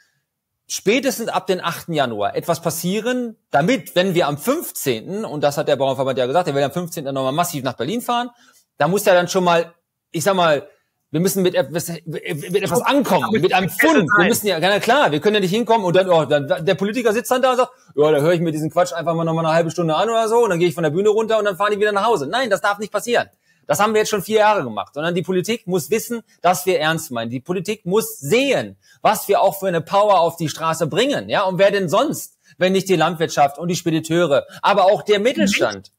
spätestens 0.68 1.30
ab 1.30 1.48
den 1.48 1.64
8. 1.64 1.90
Januar 1.90 2.36
etwas 2.36 2.62
passieren, 2.62 3.36
damit, 3.52 3.96
wenn 3.96 4.16
wir 4.16 4.28
am 4.28 4.38
15., 4.38 5.26
und 5.26 5.44
das 5.44 5.58
hat 5.58 5.68
der 5.68 5.76
Bauernverband 5.76 6.18
ja 6.18 6.26
gesagt, 6.26 6.48
er 6.48 6.56
will 6.56 6.64
am 6.64 6.72
15. 6.72 7.04
nochmal 7.06 7.34
massiv 7.34 7.64
nach 7.64 7.74
Berlin 7.74 8.02
fahren, 8.02 8.30
da 8.78 8.88
muss 8.88 9.06
ja 9.06 9.14
dann 9.14 9.28
schon 9.28 9.44
mal, 9.44 9.74
ich 10.12 10.24
sag 10.24 10.36
mal, 10.36 10.68
wir 11.12 11.22
müssen 11.22 11.44
mit 11.44 11.56
etwas, 11.56 11.88
mit 12.06 12.56
etwas 12.56 12.82
ankommen, 12.82 13.30
mit 13.32 13.54
einem 13.54 13.70
Fund. 13.70 14.10
Wir 14.18 14.26
müssen 14.26 14.48
ja, 14.48 14.58
ja 14.58 14.80
klar, 14.80 15.12
wir 15.12 15.22
können 15.22 15.36
ja 15.36 15.40
nicht 15.40 15.52
hinkommen 15.52 15.86
und 15.86 15.96
dann, 15.96 16.10
oh, 16.10 16.26
dann 16.26 16.66
der 16.66 16.76
Politiker 16.76 17.14
sitzt 17.14 17.32
dann 17.32 17.42
da 17.42 17.52
und 17.52 17.58
sagt, 17.58 17.72
ja, 17.96 18.12
da 18.12 18.20
höre 18.20 18.34
ich 18.34 18.42
mir 18.42 18.52
diesen 18.52 18.70
Quatsch 18.70 18.92
einfach 18.92 19.14
mal 19.14 19.24
nochmal 19.24 19.46
eine 19.46 19.54
halbe 19.56 19.72
Stunde 19.72 19.96
an 19.96 20.10
oder 20.10 20.28
so 20.28 20.44
und 20.44 20.50
dann 20.50 20.60
gehe 20.60 20.68
ich 20.68 20.74
von 20.74 20.84
der 20.84 20.90
Bühne 20.90 21.10
runter 21.10 21.40
und 21.40 21.46
dann 21.46 21.56
fahren 21.56 21.72
die 21.72 21.80
wieder 21.80 21.94
nach 21.94 22.06
Hause. 22.06 22.28
Nein, 22.28 22.50
das 22.50 22.60
darf 22.60 22.80
nicht 22.80 22.92
passieren. 22.92 23.30
Das 23.68 23.80
haben 23.80 23.94
wir 23.94 24.02
jetzt 24.02 24.10
schon 24.10 24.22
vier 24.22 24.40
Jahre 24.40 24.64
gemacht, 24.64 24.94
sondern 24.94 25.16
die 25.16 25.22
Politik 25.22 25.68
muss 25.68 25.90
wissen, 25.90 26.22
dass 26.42 26.66
wir 26.66 26.80
ernst 26.80 27.12
meinen. 27.12 27.30
Die 27.30 27.40
Politik 27.40 27.86
muss 27.86 28.20
sehen, 28.20 28.78
was 29.02 29.28
wir 29.28 29.42
auch 29.42 29.60
für 29.60 29.68
eine 29.68 29.82
Power 29.82 30.20
auf 30.20 30.38
die 30.38 30.50
Straße 30.50 30.88
bringen, 30.88 31.30
ja, 31.30 31.44
und 31.44 31.58
wer 31.58 31.72
denn 31.72 31.90
sonst, 31.90 32.38
wenn 32.58 32.74
nicht 32.74 32.90
die 32.90 32.96
Landwirtschaft 32.96 33.58
und 33.58 33.68
die 33.68 33.76
Spediteure, 33.76 34.46
aber 34.62 34.86
auch 34.86 35.04
der 35.04 35.20
Mittelstand 35.20 35.92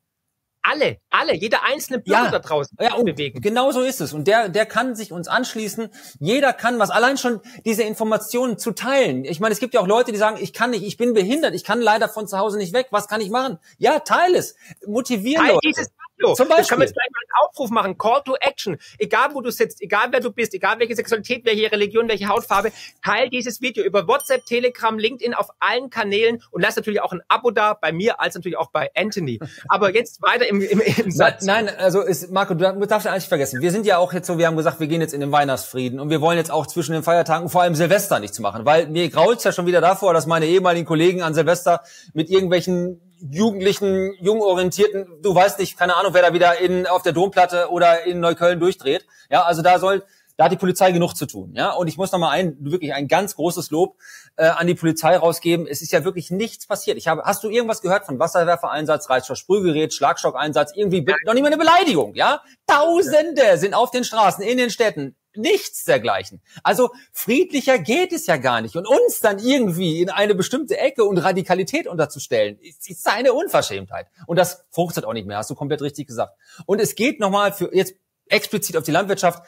alle, 0.66 0.98
alle, 1.10 1.34
jeder 1.34 1.62
einzelne 1.64 2.00
Bürger 2.00 2.24
ja, 2.24 2.30
da 2.30 2.38
draußen 2.40 2.76
ja, 2.80 2.96
bewegen. 2.96 3.40
Genau 3.40 3.70
so 3.70 3.82
ist 3.82 4.00
es. 4.00 4.12
Und 4.12 4.26
der, 4.26 4.48
der 4.48 4.66
kann 4.66 4.96
sich 4.96 5.12
uns 5.12 5.28
anschließen. 5.28 5.88
Jeder 6.18 6.52
kann 6.52 6.78
was. 6.78 6.90
Allein 6.90 7.18
schon 7.18 7.40
diese 7.64 7.82
Informationen 7.82 8.58
zu 8.58 8.72
teilen. 8.72 9.24
Ich 9.24 9.40
meine, 9.40 9.52
es 9.52 9.60
gibt 9.60 9.74
ja 9.74 9.80
auch 9.80 9.86
Leute, 9.86 10.12
die 10.12 10.18
sagen, 10.18 10.38
ich 10.40 10.52
kann 10.52 10.70
nicht, 10.70 10.82
ich 10.82 10.96
bin 10.96 11.14
behindert, 11.14 11.54
ich 11.54 11.64
kann 11.64 11.80
leider 11.80 12.08
von 12.08 12.26
zu 12.26 12.38
Hause 12.38 12.58
nicht 12.58 12.72
weg. 12.72 12.88
Was 12.90 13.06
kann 13.08 13.20
ich 13.20 13.30
machen? 13.30 13.58
Ja, 13.78 14.00
teile 14.00 14.38
es. 14.38 14.56
Motivieren 14.86 15.44
Teil 15.44 15.54
Leute. 15.54 15.68
Dieses 15.68 15.88
so, 16.18 16.34
Zum 16.34 16.48
Beispiel. 16.48 16.66
können 16.68 16.80
wir 16.80 16.86
jetzt 16.86 16.94
gleich 16.94 17.10
mal 17.10 17.20
einen 17.20 17.48
Aufruf 17.48 17.70
machen. 17.70 17.98
Call 17.98 18.22
to 18.24 18.36
Action. 18.40 18.78
Egal 18.98 19.34
wo 19.34 19.40
du 19.42 19.50
sitzt, 19.50 19.82
egal 19.82 20.08
wer 20.10 20.20
du 20.20 20.32
bist, 20.32 20.54
egal 20.54 20.78
welche 20.78 20.96
Sexualität, 20.96 21.44
welche 21.44 21.70
Religion, 21.70 22.08
welche 22.08 22.28
Hautfarbe, 22.28 22.72
teil 23.04 23.28
dieses 23.28 23.60
Video 23.60 23.84
über 23.84 24.08
WhatsApp, 24.08 24.44
Telegram, 24.46 24.98
LinkedIn 24.98 25.34
auf 25.34 25.48
allen 25.60 25.90
Kanälen 25.90 26.42
und 26.50 26.62
lass 26.62 26.76
natürlich 26.76 27.02
auch 27.02 27.12
ein 27.12 27.20
Abo 27.28 27.50
da, 27.50 27.74
bei 27.74 27.92
mir 27.92 28.20
als 28.20 28.34
natürlich 28.34 28.56
auch 28.56 28.70
bei 28.70 28.90
Anthony. 28.94 29.38
Aber 29.68 29.94
jetzt 29.94 30.22
weiter 30.22 30.48
im, 30.48 30.62
im, 30.62 30.80
im 30.80 31.10
Satz. 31.10 31.44
Nein, 31.44 31.68
also 31.68 32.00
ist, 32.00 32.30
Marco, 32.30 32.54
du 32.54 32.86
darfst 32.86 33.04
ja 33.04 33.12
eigentlich 33.12 33.28
vergessen. 33.28 33.60
Wir 33.60 33.70
sind 33.70 33.84
ja 33.84 33.98
auch 33.98 34.12
jetzt 34.12 34.26
so, 34.26 34.38
wir 34.38 34.46
haben 34.46 34.56
gesagt, 34.56 34.80
wir 34.80 34.86
gehen 34.86 35.00
jetzt 35.00 35.12
in 35.12 35.20
den 35.20 35.32
Weihnachtsfrieden 35.32 36.00
und 36.00 36.08
wir 36.10 36.20
wollen 36.20 36.38
jetzt 36.38 36.50
auch 36.50 36.66
zwischen 36.66 36.92
den 36.92 37.02
Feiertagen, 37.02 37.48
vor 37.50 37.62
allem 37.62 37.74
Silvester, 37.74 38.20
nichts 38.20 38.38
machen, 38.38 38.64
weil 38.64 38.86
mir 38.88 39.08
grault's 39.10 39.44
ja 39.44 39.52
schon 39.52 39.66
wieder 39.66 39.80
davor, 39.80 40.14
dass 40.14 40.26
meine 40.26 40.46
ehemaligen 40.46 40.86
Kollegen 40.86 41.22
an 41.22 41.34
Silvester 41.34 41.82
mit 42.14 42.30
irgendwelchen 42.30 43.00
Jugendlichen, 43.18 44.14
jungorientierten, 44.20 45.22
du 45.22 45.34
weißt 45.34 45.58
nicht, 45.58 45.78
keine 45.78 45.96
Ahnung, 45.96 46.14
wer 46.14 46.22
da 46.22 46.32
wieder 46.32 46.60
in, 46.60 46.86
auf 46.86 47.02
der 47.02 47.12
Domplatte 47.12 47.70
oder 47.70 48.04
in 48.04 48.20
Neukölln 48.20 48.60
durchdreht. 48.60 49.06
Ja, 49.30 49.42
also 49.42 49.62
da 49.62 49.78
soll, 49.78 50.04
da 50.36 50.44
hat 50.44 50.52
die 50.52 50.56
Polizei 50.56 50.92
genug 50.92 51.14
zu 51.14 51.26
tun. 51.26 51.52
Ja, 51.54 51.72
und 51.72 51.88
ich 51.88 51.96
muss 51.96 52.12
nochmal 52.12 52.30
ein, 52.32 52.56
wirklich 52.60 52.92
ein 52.92 53.08
ganz 53.08 53.36
großes 53.36 53.70
Lob 53.70 53.96
äh, 54.36 54.46
an 54.46 54.66
die 54.66 54.74
Polizei 54.74 55.16
rausgeben. 55.16 55.66
Es 55.66 55.80
ist 55.80 55.92
ja 55.92 56.04
wirklich 56.04 56.30
nichts 56.30 56.66
passiert. 56.66 56.98
Ich 56.98 57.08
habe, 57.08 57.22
hast 57.24 57.42
du 57.42 57.48
irgendwas 57.48 57.80
gehört 57.80 58.04
von 58.04 58.18
Wasserwerfereinsatz, 58.18 59.08
Reizstoff, 59.08 59.38
Sprühgerät, 59.38 59.94
Schlagstockeinsatz, 59.94 60.72
irgendwie, 60.74 61.06
noch 61.24 61.34
nicht 61.34 61.42
mal 61.42 61.48
eine 61.48 61.56
Beleidigung, 61.56 62.14
ja? 62.14 62.42
Tausende 62.66 63.56
sind 63.56 63.74
auf 63.74 63.90
den 63.90 64.04
Straßen, 64.04 64.44
in 64.44 64.58
den 64.58 64.70
Städten, 64.70 65.16
nichts 65.36 65.84
dergleichen. 65.84 66.40
Also 66.62 66.90
friedlicher 67.12 67.78
geht 67.78 68.12
es 68.12 68.26
ja 68.26 68.36
gar 68.36 68.60
nicht. 68.60 68.76
Und 68.76 68.86
uns 68.86 69.20
dann 69.20 69.38
irgendwie 69.38 70.02
in 70.02 70.10
eine 70.10 70.34
bestimmte 70.34 70.78
Ecke 70.78 71.04
und 71.04 71.18
Radikalität 71.18 71.86
unterzustellen, 71.86 72.58
ist, 72.60 72.88
ist 72.88 73.06
eine 73.06 73.32
Unverschämtheit. 73.32 74.06
Und 74.26 74.38
das 74.38 74.64
fruchtet 74.70 75.04
auch 75.04 75.12
nicht 75.12 75.26
mehr, 75.26 75.38
hast 75.38 75.50
du 75.50 75.54
komplett 75.54 75.82
richtig 75.82 76.06
gesagt. 76.06 76.36
Und 76.66 76.80
es 76.80 76.94
geht 76.94 77.20
nochmal 77.20 77.52
für 77.52 77.74
jetzt 77.74 77.94
explizit 78.28 78.76
auf 78.76 78.84
die 78.84 78.92
Landwirtschaft. 78.92 79.42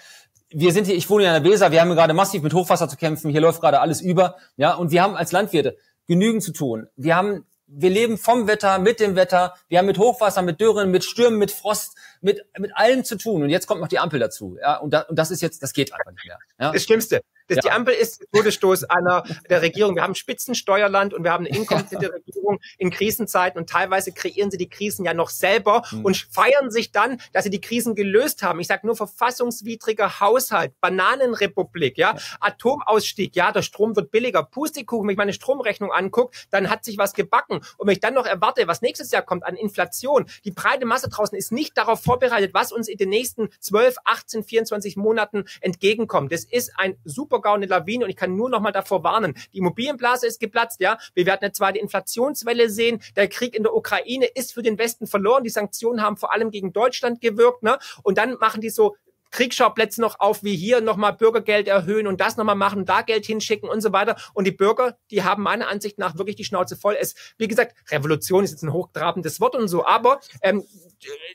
Wir 0.50 0.72
sind 0.72 0.86
hier, 0.86 0.96
ich 0.96 1.10
wohne 1.10 1.24
ja 1.24 1.36
in 1.36 1.42
der 1.42 1.52
Weser, 1.52 1.72
wir 1.72 1.80
haben 1.80 1.90
gerade 1.90 2.14
massiv 2.14 2.42
mit 2.42 2.54
Hochwasser 2.54 2.88
zu 2.88 2.96
kämpfen, 2.96 3.30
hier 3.30 3.40
läuft 3.40 3.60
gerade 3.60 3.80
alles 3.80 4.00
über, 4.00 4.36
ja, 4.56 4.74
und 4.74 4.90
wir 4.90 5.02
haben 5.02 5.14
als 5.14 5.32
Landwirte 5.32 5.76
genügend 6.06 6.42
zu 6.42 6.52
tun. 6.52 6.88
Wir 6.96 7.16
haben 7.16 7.44
wir 7.68 7.90
leben 7.90 8.16
vom 8.16 8.46
Wetter, 8.46 8.78
mit 8.78 8.98
dem 8.98 9.14
Wetter. 9.14 9.54
Wir 9.68 9.78
haben 9.78 9.86
mit 9.86 9.98
Hochwasser, 9.98 10.42
mit 10.42 10.60
Dürren, 10.60 10.90
mit 10.90 11.04
Stürmen, 11.04 11.38
mit 11.38 11.50
Frost, 11.50 11.96
mit, 12.20 12.44
mit 12.58 12.76
allem 12.76 13.04
zu 13.04 13.16
tun. 13.16 13.42
Und 13.42 13.50
jetzt 13.50 13.66
kommt 13.66 13.80
noch 13.80 13.88
die 13.88 13.98
Ampel 13.98 14.18
dazu. 14.18 14.58
Ja, 14.60 14.78
und, 14.78 14.90
da, 14.90 15.02
und 15.02 15.18
das 15.18 15.30
ist 15.30 15.40
jetzt, 15.40 15.62
das 15.62 15.72
geht 15.72 15.92
einfach 15.92 16.10
nicht 16.10 16.26
mehr. 16.26 16.38
Ja? 16.58 16.72
Das 16.72 16.82
Schlimmste. 16.82 17.22
Das, 17.46 17.56
ja. 17.56 17.62
Die 17.62 17.70
Ampel 17.70 17.94
ist 17.94 18.20
der 18.20 18.26
Todesstoß 18.32 18.84
einer 18.84 19.22
der 19.48 19.62
Regierung. 19.62 19.94
Wir 19.94 20.02
haben 20.02 20.14
Spitzensteuerland 20.14 21.14
und 21.14 21.24
wir 21.24 21.32
haben 21.32 21.46
eine 21.46 21.56
inkompetente 21.56 22.12
Regierung 22.12 22.58
in 22.76 22.90
Krisenzeiten 22.90 23.58
und 23.58 23.70
teilweise 23.70 24.12
kreieren 24.12 24.50
sie 24.50 24.58
die 24.58 24.68
Krisen 24.68 25.06
ja 25.06 25.14
noch 25.14 25.30
selber 25.30 25.82
mhm. 25.90 26.04
und 26.04 26.16
feiern 26.30 26.70
sich 26.70 26.92
dann, 26.92 27.20
dass 27.32 27.44
sie 27.44 27.50
die 27.50 27.60
Krisen 27.60 27.94
gelöst 27.94 28.42
haben. 28.42 28.60
Ich 28.60 28.66
sage 28.66 28.86
nur 28.86 28.96
verfassungswidriger 28.96 30.20
Haushalt, 30.20 30.78
Bananenrepublik, 30.82 31.96
ja, 31.96 32.08
ja, 32.14 32.16
Atomausstieg, 32.40 33.34
ja, 33.36 33.52
der 33.52 33.62
Strom 33.62 33.96
wird 33.96 34.10
billiger, 34.10 34.42
Pustekuchen, 34.42 35.06
wenn 35.06 35.12
ich 35.12 35.18
meine 35.18 35.32
Stromrechnung 35.32 35.92
angucke, 35.92 36.36
dann 36.50 36.70
hat 36.70 36.84
sich 36.84 36.98
was 36.98 37.14
gebacken. 37.14 37.60
Und 37.76 37.86
wenn 37.86 37.92
ich 37.92 38.00
dann 38.00 38.14
noch 38.14 38.26
erwarte, 38.26 38.66
was 38.66 38.82
nächstes 38.82 39.10
Jahr 39.10 39.22
kommt 39.22 39.44
an 39.44 39.56
Inflation, 39.56 40.26
die 40.44 40.50
breite 40.50 40.86
Masse 40.86 41.08
draußen 41.08 41.36
ist 41.36 41.52
nicht 41.52 41.76
darauf 41.76 42.02
vorbereitet, 42.08 42.54
was 42.54 42.72
uns 42.72 42.88
in 42.88 42.96
den 42.96 43.10
nächsten 43.10 43.50
12, 43.60 43.96
18, 44.04 44.42
24 44.42 44.96
Monaten 44.96 45.44
entgegenkommt. 45.60 46.32
Das 46.32 46.44
ist 46.44 46.72
ein 46.76 46.96
super 47.04 47.42
eine 47.44 47.66
Lawine 47.66 48.04
und 48.04 48.10
ich 48.10 48.16
kann 48.16 48.34
nur 48.34 48.48
noch 48.48 48.60
mal 48.60 48.72
davor 48.72 49.04
warnen. 49.04 49.34
Die 49.52 49.58
Immobilienblase 49.58 50.26
ist 50.26 50.40
geplatzt, 50.40 50.80
ja. 50.80 50.98
Wir 51.14 51.26
werden 51.26 51.40
eine 51.42 51.52
zweite 51.52 51.78
Inflationswelle 51.78 52.70
sehen. 52.70 53.02
Der 53.14 53.28
Krieg 53.28 53.54
in 53.54 53.62
der 53.62 53.74
Ukraine 53.74 54.24
ist 54.24 54.54
für 54.54 54.62
den 54.62 54.78
Westen 54.78 55.06
verloren. 55.06 55.44
Die 55.44 55.50
Sanktionen 55.50 56.02
haben 56.02 56.16
vor 56.16 56.32
allem 56.32 56.50
gegen 56.50 56.72
Deutschland 56.72 57.20
gewirkt, 57.20 57.62
ne? 57.62 57.78
Und 58.02 58.16
dann 58.16 58.38
machen 58.38 58.62
die 58.62 58.70
so 58.70 58.96
Kriegsschauplätze 59.30 60.00
noch 60.00 60.20
auf, 60.20 60.42
wie 60.42 60.56
hier 60.56 60.80
nochmal 60.80 61.12
Bürgergeld 61.12 61.68
erhöhen 61.68 62.06
und 62.06 62.20
das 62.20 62.36
nochmal 62.36 62.54
machen, 62.54 62.84
da 62.84 63.02
Geld 63.02 63.26
hinschicken 63.26 63.68
und 63.68 63.80
so 63.80 63.92
weiter. 63.92 64.16
Und 64.34 64.46
die 64.46 64.52
Bürger, 64.52 64.98
die 65.10 65.22
haben 65.22 65.42
meiner 65.42 65.68
Ansicht 65.68 65.98
nach 65.98 66.16
wirklich 66.16 66.36
die 66.36 66.44
Schnauze 66.44 66.76
voll. 66.76 66.96
Es, 66.98 67.14
wie 67.36 67.48
gesagt, 67.48 67.74
Revolution 67.90 68.44
ist 68.44 68.50
jetzt 68.50 68.62
ein 68.62 68.72
hochtrabendes 68.72 69.40
Wort 69.40 69.54
und 69.54 69.68
so, 69.68 69.86
aber 69.86 70.20
ähm, 70.42 70.64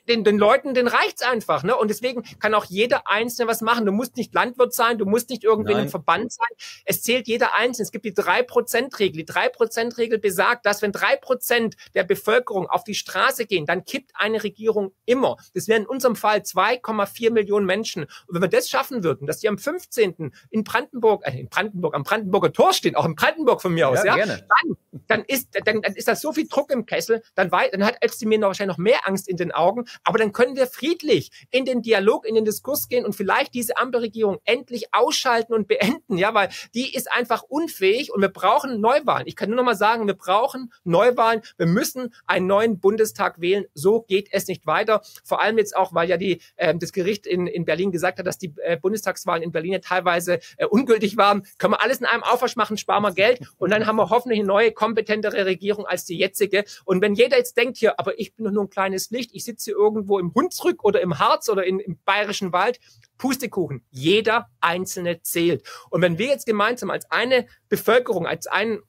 den, 0.08 0.24
den 0.24 0.38
Leuten, 0.38 0.74
den 0.74 0.88
reicht's 0.88 1.22
einfach, 1.22 1.62
ne? 1.62 1.76
Und 1.76 1.88
deswegen 1.88 2.22
kann 2.38 2.54
auch 2.54 2.66
jeder 2.66 3.08
Einzelne 3.08 3.48
was 3.48 3.60
machen. 3.60 3.86
Du 3.86 3.92
musst 3.92 4.16
nicht 4.16 4.34
Landwirt 4.34 4.74
sein, 4.74 4.98
du 4.98 5.06
musst 5.06 5.30
nicht 5.30 5.44
irgendwie 5.44 5.72
Nein. 5.72 5.84
im 5.84 5.88
Verband 5.88 6.32
sein. 6.32 6.48
Es 6.84 7.02
zählt 7.02 7.26
jeder 7.28 7.54
Einzelne. 7.54 7.84
Es 7.84 7.92
gibt 7.92 8.04
die 8.04 8.14
drei 8.14 8.42
Prozent 8.42 8.98
Regel. 8.98 9.18
Die 9.18 9.24
drei 9.24 9.48
Prozent 9.48 9.96
Regel 9.96 10.18
besagt, 10.18 10.66
dass 10.66 10.82
wenn 10.82 10.92
drei 10.92 11.16
Prozent 11.16 11.76
der 11.94 12.04
Bevölkerung 12.04 12.68
auf 12.68 12.84
die 12.84 12.94
Straße 12.94 13.46
gehen, 13.46 13.66
dann 13.66 13.84
kippt 13.84 14.12
eine 14.14 14.42
Regierung 14.42 14.92
immer. 15.06 15.36
Das 15.54 15.68
wären 15.68 15.82
in 15.82 15.88
unserem 15.88 16.16
Fall 16.16 16.40
2,4 16.40 17.30
Millionen 17.30 17.66
Menschen. 17.66 17.83
Und 17.92 18.08
wenn 18.28 18.42
wir 18.42 18.48
das 18.48 18.68
schaffen 18.68 19.04
würden, 19.04 19.26
dass 19.26 19.38
die 19.38 19.48
am 19.48 19.58
15. 19.58 20.32
in 20.50 20.64
Brandenburg, 20.64 21.26
äh, 21.26 21.38
in 21.38 21.48
Brandenburg, 21.48 21.94
am 21.94 22.02
Brandenburger 22.02 22.52
Tor 22.52 22.72
stehen, 22.72 22.96
auch 22.96 23.04
in 23.04 23.14
Brandenburg 23.14 23.62
von 23.62 23.72
mir 23.72 23.88
aus, 23.88 24.04
ja, 24.04 24.16
ja 24.16 24.26
dann, 24.26 24.76
dann 25.06 25.24
ist, 25.24 25.48
dann, 25.64 25.82
dann 25.82 25.94
ist 25.94 26.08
da 26.08 26.16
so 26.16 26.32
viel 26.32 26.48
Druck 26.48 26.70
im 26.70 26.86
Kessel, 26.86 27.22
dann, 27.34 27.52
wei 27.52 27.68
dann 27.68 27.84
hat 27.84 28.02
Özdemir 28.04 28.38
noch 28.38 28.48
wahrscheinlich 28.48 28.76
noch 28.76 28.82
mehr 28.82 29.06
Angst 29.06 29.28
in 29.28 29.36
den 29.36 29.52
Augen. 29.52 29.84
Aber 30.04 30.18
dann 30.18 30.32
können 30.32 30.56
wir 30.56 30.66
friedlich 30.66 31.30
in 31.50 31.64
den 31.64 31.82
Dialog, 31.82 32.26
in 32.26 32.34
den 32.34 32.44
Diskurs 32.44 32.88
gehen 32.88 33.04
und 33.04 33.14
vielleicht 33.14 33.54
diese 33.54 33.76
Ampelregierung 33.76 34.38
endlich 34.44 34.86
ausschalten 34.92 35.54
und 35.54 35.68
beenden, 35.68 36.16
ja, 36.16 36.34
weil 36.34 36.48
die 36.74 36.94
ist 36.94 37.10
einfach 37.10 37.42
unfähig 37.42 38.12
und 38.12 38.20
wir 38.20 38.28
brauchen 38.28 38.80
Neuwahlen. 38.80 39.26
Ich 39.26 39.36
kann 39.36 39.48
nur 39.48 39.56
noch 39.56 39.64
mal 39.64 39.76
sagen, 39.76 40.06
wir 40.06 40.14
brauchen 40.14 40.72
Neuwahlen. 40.84 41.42
Wir 41.56 41.66
müssen 41.66 42.14
einen 42.26 42.46
neuen 42.46 42.78
Bundestag 42.78 43.40
wählen. 43.40 43.64
So 43.74 44.02
geht 44.02 44.28
es 44.32 44.46
nicht 44.46 44.66
weiter. 44.66 45.02
Vor 45.24 45.40
allem 45.40 45.58
jetzt 45.58 45.76
auch, 45.76 45.94
weil 45.94 46.08
ja 46.08 46.16
die, 46.16 46.40
äh, 46.56 46.74
das 46.74 46.92
Gericht 46.92 47.26
in, 47.26 47.46
in 47.46 47.64
Berlin 47.64 47.73
gesagt 47.92 48.18
hat, 48.18 48.26
dass 48.26 48.38
die 48.38 48.54
äh, 48.62 48.76
Bundestagswahlen 48.76 49.42
in 49.42 49.52
Berlin 49.52 49.72
ja 49.74 49.78
teilweise 49.78 50.40
äh, 50.56 50.66
ungültig 50.66 51.16
waren. 51.16 51.46
Können 51.58 51.74
wir 51.74 51.82
alles 51.82 51.98
in 51.98 52.06
einem 52.06 52.22
Aufwasch 52.22 52.56
machen, 52.56 52.76
sparen 52.76 53.02
wir 53.02 53.12
Geld 53.12 53.40
und 53.58 53.70
dann 53.70 53.86
haben 53.86 53.96
wir 53.96 54.10
hoffentlich 54.10 54.40
eine 54.40 54.48
neue, 54.48 54.72
kompetentere 54.72 55.46
Regierung 55.46 55.86
als 55.86 56.04
die 56.04 56.18
jetzige. 56.18 56.64
Und 56.84 57.00
wenn 57.00 57.14
jeder 57.14 57.36
jetzt 57.36 57.56
denkt 57.56 57.76
hier, 57.76 57.98
aber 57.98 58.18
ich 58.18 58.34
bin 58.34 58.44
doch 58.44 58.52
nur 58.52 58.64
ein 58.64 58.70
kleines 58.70 59.10
Licht, 59.10 59.30
ich 59.32 59.44
sitze 59.44 59.70
hier 59.70 59.76
irgendwo 59.76 60.18
im 60.18 60.34
Hunsrück 60.34 60.84
oder 60.84 61.00
im 61.00 61.18
Harz 61.18 61.48
oder 61.48 61.64
in, 61.64 61.80
im 61.80 61.98
bayerischen 62.04 62.52
Wald. 62.52 62.80
Pustekuchen. 63.18 63.84
Jeder 63.90 64.48
Einzelne 64.60 65.22
zählt. 65.22 65.66
Und 65.90 66.02
wenn 66.02 66.18
wir 66.18 66.26
jetzt 66.26 66.46
gemeinsam 66.46 66.90
als 66.90 67.10
eine 67.10 67.46
Bevölkerung, 67.68 68.26
als 68.26 68.46
ein, 68.46 68.80